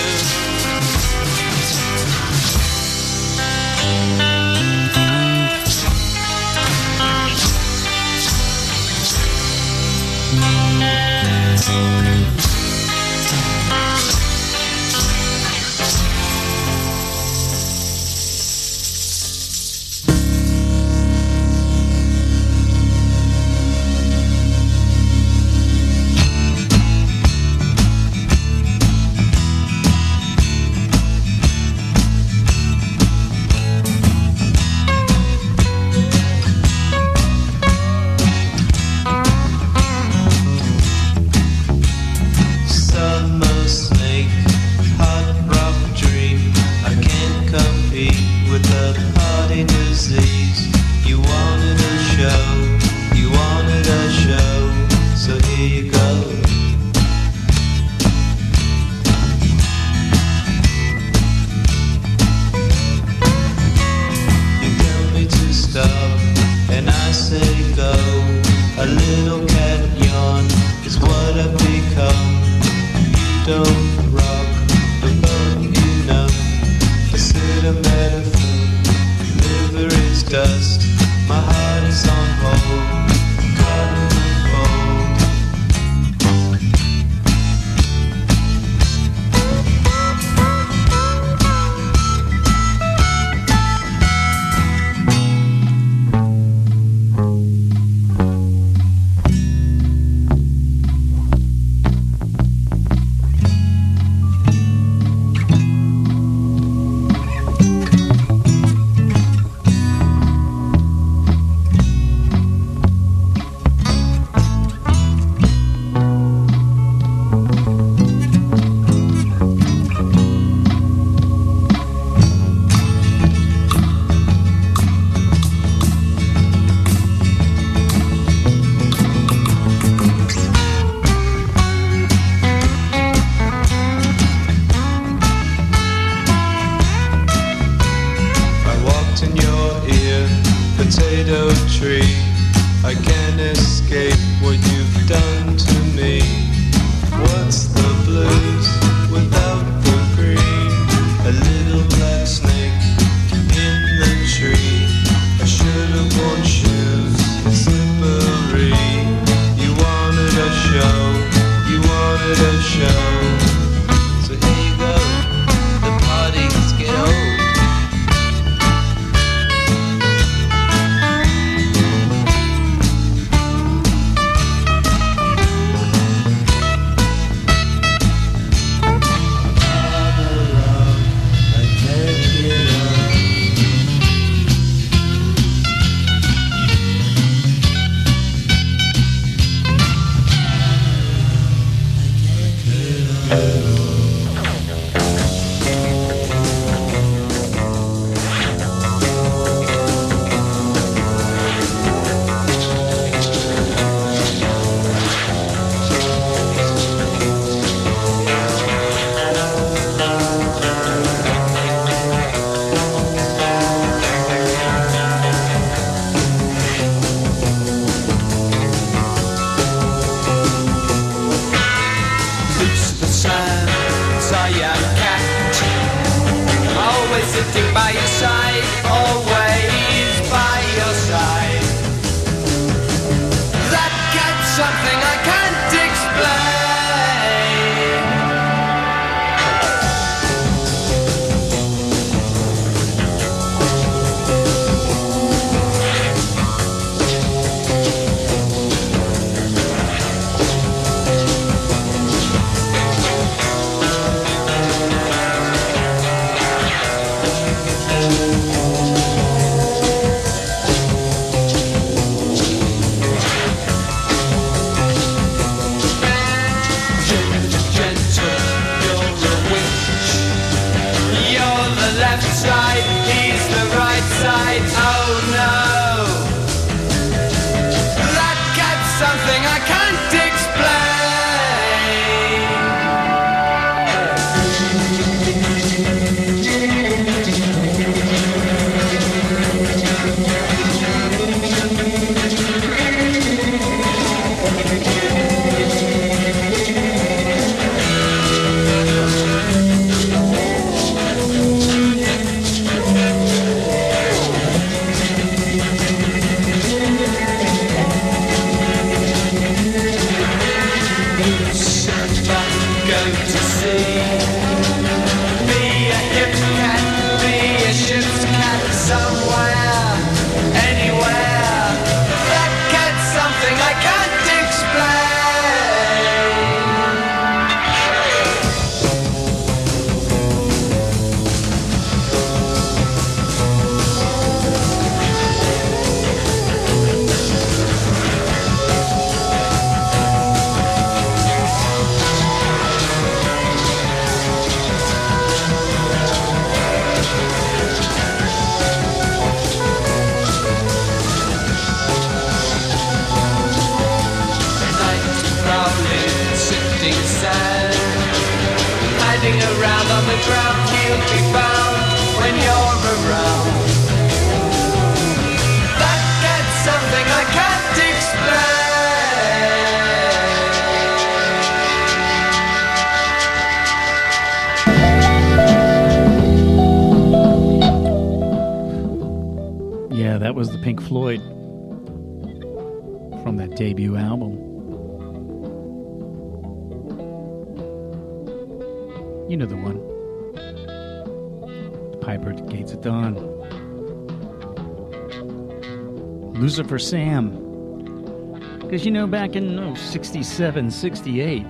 Lucifer 396.73 396.91
Sam. 396.91 398.59
Because 398.61 398.87
you 398.87 398.91
know, 398.91 399.07
back 399.07 399.37
in 399.37 399.59
oh, 399.59 399.75
67, 399.75 400.71
68, 400.71 401.45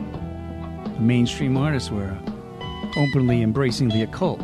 the 0.84 1.00
mainstream 1.00 1.56
artists 1.56 1.90
were 1.90 2.18
openly 2.96 3.42
embracing 3.42 3.88
the 3.88 4.02
occult. 4.02 4.40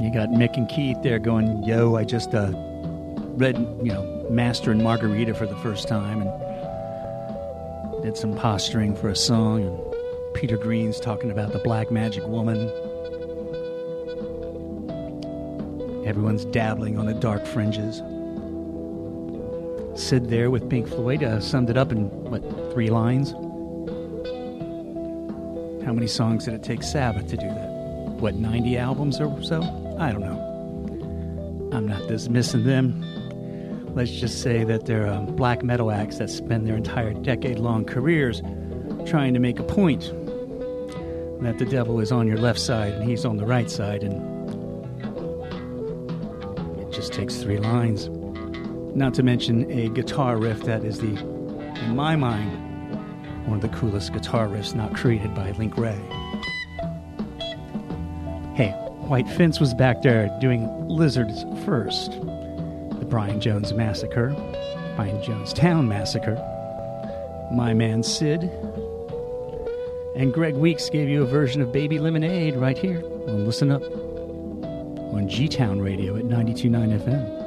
You 0.00 0.12
got 0.12 0.30
Mick 0.30 0.56
and 0.56 0.68
Keith 0.68 1.00
there 1.02 1.20
going, 1.20 1.62
"Yo, 1.62 1.94
I 1.94 2.02
just 2.02 2.34
uh, 2.34 2.50
read, 3.36 3.56
you 3.82 3.92
know, 3.92 4.26
Master 4.30 4.72
and 4.72 4.82
Margarita 4.82 5.32
for 5.34 5.46
the 5.46 5.56
first 5.56 5.86
time, 5.86 6.22
and 6.22 8.02
did 8.02 8.16
some 8.16 8.34
posturing 8.34 8.96
for 8.96 9.08
a 9.08 9.16
song." 9.16 9.62
And 9.62 10.34
Peter 10.34 10.56
Green's 10.56 10.98
talking 10.98 11.30
about 11.30 11.52
the 11.52 11.60
Black 11.60 11.92
Magic 11.92 12.26
Woman. 12.26 12.68
Everyone's 16.04 16.44
dabbling 16.46 16.98
on 16.98 17.06
the 17.06 17.14
dark 17.14 17.46
fringes. 17.46 18.02
Syd 19.98 20.28
there 20.28 20.48
with 20.48 20.70
Pink 20.70 20.86
Floyd 20.86 21.24
uh, 21.24 21.40
summed 21.40 21.70
it 21.70 21.76
up 21.76 21.90
in 21.90 22.08
what 22.30 22.40
three 22.72 22.88
lines? 22.88 23.32
How 25.84 25.92
many 25.92 26.06
songs 26.06 26.44
did 26.44 26.54
it 26.54 26.62
take 26.62 26.84
Sabbath 26.84 27.28
to 27.28 27.36
do 27.36 27.48
that? 27.48 27.68
What, 28.20 28.36
90 28.36 28.78
albums 28.78 29.20
or 29.20 29.42
so? 29.42 29.60
I 29.98 30.12
don't 30.12 30.20
know. 30.20 31.70
I'm 31.76 31.86
not 31.88 32.06
dismissing 32.06 32.64
them. 32.64 33.02
Let's 33.94 34.12
just 34.12 34.40
say 34.40 34.62
that 34.64 34.86
they're 34.86 35.08
um, 35.08 35.34
black 35.34 35.64
metal 35.64 35.90
acts 35.90 36.18
that 36.18 36.30
spend 36.30 36.66
their 36.66 36.76
entire 36.76 37.12
decade 37.12 37.58
long 37.58 37.84
careers 37.84 38.40
trying 39.04 39.34
to 39.34 39.40
make 39.40 39.58
a 39.58 39.64
point 39.64 40.12
that 41.42 41.58
the 41.58 41.66
devil 41.66 41.98
is 41.98 42.12
on 42.12 42.28
your 42.28 42.38
left 42.38 42.60
side 42.60 42.92
and 42.92 43.08
he's 43.08 43.24
on 43.24 43.36
the 43.36 43.46
right 43.46 43.70
side, 43.70 44.04
and 44.04 44.14
it 46.80 46.92
just 46.92 47.12
takes 47.12 47.36
three 47.36 47.58
lines. 47.58 48.08
Not 48.98 49.14
to 49.14 49.22
mention 49.22 49.70
a 49.70 49.88
guitar 49.90 50.38
riff 50.38 50.64
that 50.64 50.82
is 50.82 50.98
the, 50.98 51.06
in 51.06 51.94
my 51.94 52.16
mind, 52.16 52.50
one 53.46 53.58
of 53.58 53.62
the 53.62 53.68
coolest 53.68 54.12
guitar 54.12 54.48
riffs 54.48 54.74
not 54.74 54.92
created 54.92 55.36
by 55.36 55.52
Link 55.52 55.76
Wray. 55.76 56.00
Hey, 58.56 58.72
White 59.06 59.28
Fence 59.28 59.60
was 59.60 59.72
back 59.72 60.02
there 60.02 60.36
doing 60.40 60.66
Lizards 60.88 61.44
first. 61.64 62.10
The 62.10 63.06
Brian 63.08 63.40
Jones 63.40 63.72
Massacre, 63.72 64.30
Brian 64.96 65.22
Jonestown 65.22 65.86
Massacre, 65.86 66.34
My 67.54 67.74
Man 67.74 68.02
Sid, 68.02 68.50
and 70.16 70.34
Greg 70.34 70.56
Weeks 70.56 70.90
gave 70.90 71.08
you 71.08 71.22
a 71.22 71.26
version 71.26 71.62
of 71.62 71.70
Baby 71.70 72.00
Lemonade 72.00 72.56
right 72.56 72.76
here 72.76 72.98
on 73.28 73.46
Listen 73.46 73.70
Up 73.70 73.82
on 75.14 75.28
G 75.28 75.46
Town 75.46 75.80
Radio 75.80 76.16
at 76.16 76.24
92.9 76.24 77.00
FM. 77.00 77.37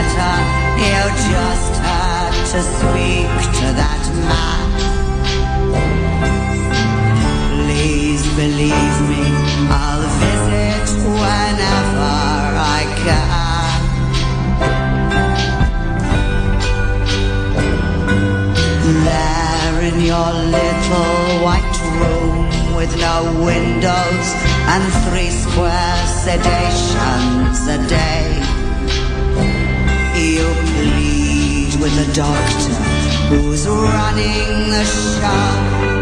letter. 0.00 0.36
You 0.80 1.02
just 1.32 1.74
had 1.84 2.32
to 2.52 2.60
speak 2.78 3.30
to 3.60 3.66
that 3.80 4.02
man. 4.28 4.68
Please 7.60 8.24
believe 8.42 8.96
me, 9.10 9.24
I'll 9.80 10.06
visit 10.24 10.86
whenever 11.20 12.12
I 12.78 12.82
can. 13.02 13.58
There 19.06 19.80
in 19.88 19.98
your 20.00 20.32
little 20.58 21.14
white 21.44 21.76
room 22.00 22.48
with 22.76 22.92
no 22.98 23.16
windows 23.44 24.26
and 24.72 24.82
three 25.04 25.30
square 25.30 25.98
sedations 26.24 27.60
a 27.68 27.88
day. 27.88 28.39
with 31.80 32.06
the 32.06 32.12
doctor 32.12 32.74
who's 33.30 33.66
running 33.66 34.70
the 34.70 34.84
show. 34.84 35.99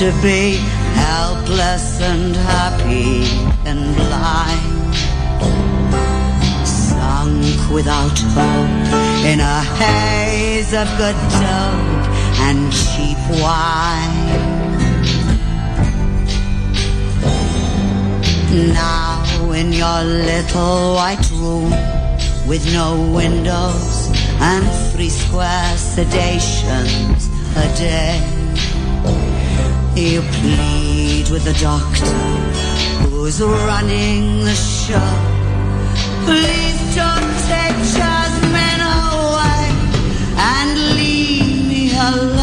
to 0.00 0.10
be 0.22 0.56
helpless 0.94 2.00
and 2.00 2.34
happy 2.34 3.20
and 3.66 3.94
blind. 3.96 4.96
Sunk 6.66 7.70
without 7.70 8.18
hope 8.32 9.26
in 9.26 9.40
a 9.40 9.60
haze 9.76 10.72
of 10.72 10.88
good 10.96 11.20
dope 11.44 12.06
and 12.46 12.72
cheap 12.72 13.20
wine. 13.44 14.24
Now 18.72 19.52
in 19.52 19.70
your 19.70 20.02
little 20.02 20.94
white 20.94 21.30
room 21.32 21.72
with 22.48 22.64
no 22.72 23.12
windows 23.14 24.08
and 24.40 24.66
three 24.94 25.10
square 25.10 25.74
sedations 25.76 27.28
a 27.54 27.76
day 27.76 28.39
you 30.00 30.22
plead 30.22 31.28
with 31.28 31.44
the 31.44 31.52
doctor 31.60 32.06
who's 33.10 33.38
running 33.42 34.42
the 34.46 34.54
show. 34.54 35.10
Please 36.24 36.96
don't 36.96 37.34
take 37.52 37.76
Jasmine 37.92 38.80
away 38.80 39.66
and 40.38 40.96
leave 40.96 41.68
me 41.68 41.92
alone. 41.92 42.39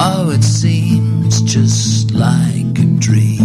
Oh, 0.00 0.30
it 0.30 0.44
seems 0.44 1.42
just 1.42 2.12
like 2.12 2.78
a 2.78 2.84
dream. 3.00 3.37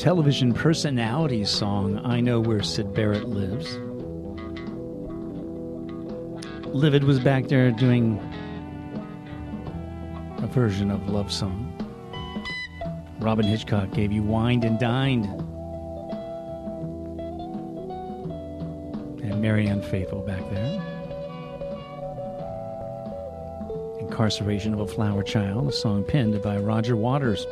Television 0.00 0.54
personality 0.54 1.44
song 1.44 2.00
I 2.06 2.20
Know 2.20 2.40
Where 2.40 2.62
Syd 2.62 2.94
Barrett 2.94 3.28
Lives. 3.28 3.74
Livid 6.74 7.04
was 7.04 7.20
back 7.20 7.48
there 7.48 7.70
doing 7.70 8.18
a 10.38 10.46
version 10.46 10.90
of 10.90 11.06
Love 11.10 11.30
Song. 11.30 11.70
Robyn 13.18 13.44
Hitchcock 13.44 13.90
gave 13.90 14.10
you 14.10 14.22
Wined 14.22 14.64
and 14.64 14.78
Dined. 14.78 15.26
And 19.22 19.42
Marianne 19.42 19.82
Faithfull 19.82 20.22
back 20.22 20.40
there. 20.48 20.80
Incarceration 24.00 24.72
of 24.72 24.80
a 24.80 24.86
Flower 24.86 25.22
Child, 25.22 25.68
a 25.68 25.72
song 25.72 26.04
penned 26.04 26.40
by 26.40 26.56
Roger 26.56 26.96
Waters 26.96 27.46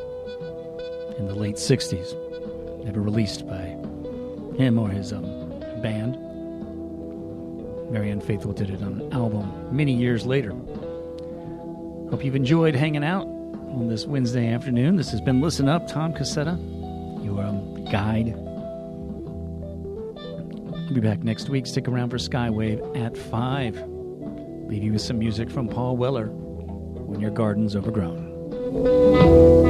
in 1.18 1.26
the 1.26 1.34
late 1.34 1.56
60s. 1.56 2.27
Never 2.88 3.02
released 3.02 3.46
by 3.46 3.76
him 4.56 4.78
or 4.78 4.88
his 4.88 5.12
um, 5.12 5.24
band. 5.82 6.16
Marianne 7.92 8.22
Faithfull 8.22 8.54
did 8.54 8.70
it 8.70 8.82
on 8.82 9.02
an 9.02 9.12
album 9.12 9.76
many 9.76 9.92
years 9.92 10.24
later. 10.24 10.52
Hope 12.08 12.24
you've 12.24 12.34
enjoyed 12.34 12.74
hanging 12.74 13.04
out 13.04 13.26
on 13.26 13.88
this 13.90 14.06
Wednesday 14.06 14.50
afternoon. 14.50 14.96
This 14.96 15.10
has 15.10 15.20
been 15.20 15.42
Listen 15.42 15.68
Up, 15.68 15.86
Tom 15.86 16.14
Cassetta, 16.14 16.56
your 17.22 17.44
um, 17.44 17.84
guide. 17.92 18.32
I'll 20.74 20.94
be 20.94 21.00
back 21.00 21.22
next 21.22 21.50
week. 21.50 21.66
Stick 21.66 21.88
around 21.88 22.08
for 22.08 22.16
Skywave 22.16 22.96
at 22.96 23.18
5. 23.18 23.86
Leave 24.70 24.82
you 24.82 24.92
with 24.94 25.02
some 25.02 25.18
music 25.18 25.50
from 25.50 25.68
Paul 25.68 25.98
Weller 25.98 26.28
when 26.28 27.20
your 27.20 27.32
garden's 27.32 27.76
overgrown. 27.76 29.67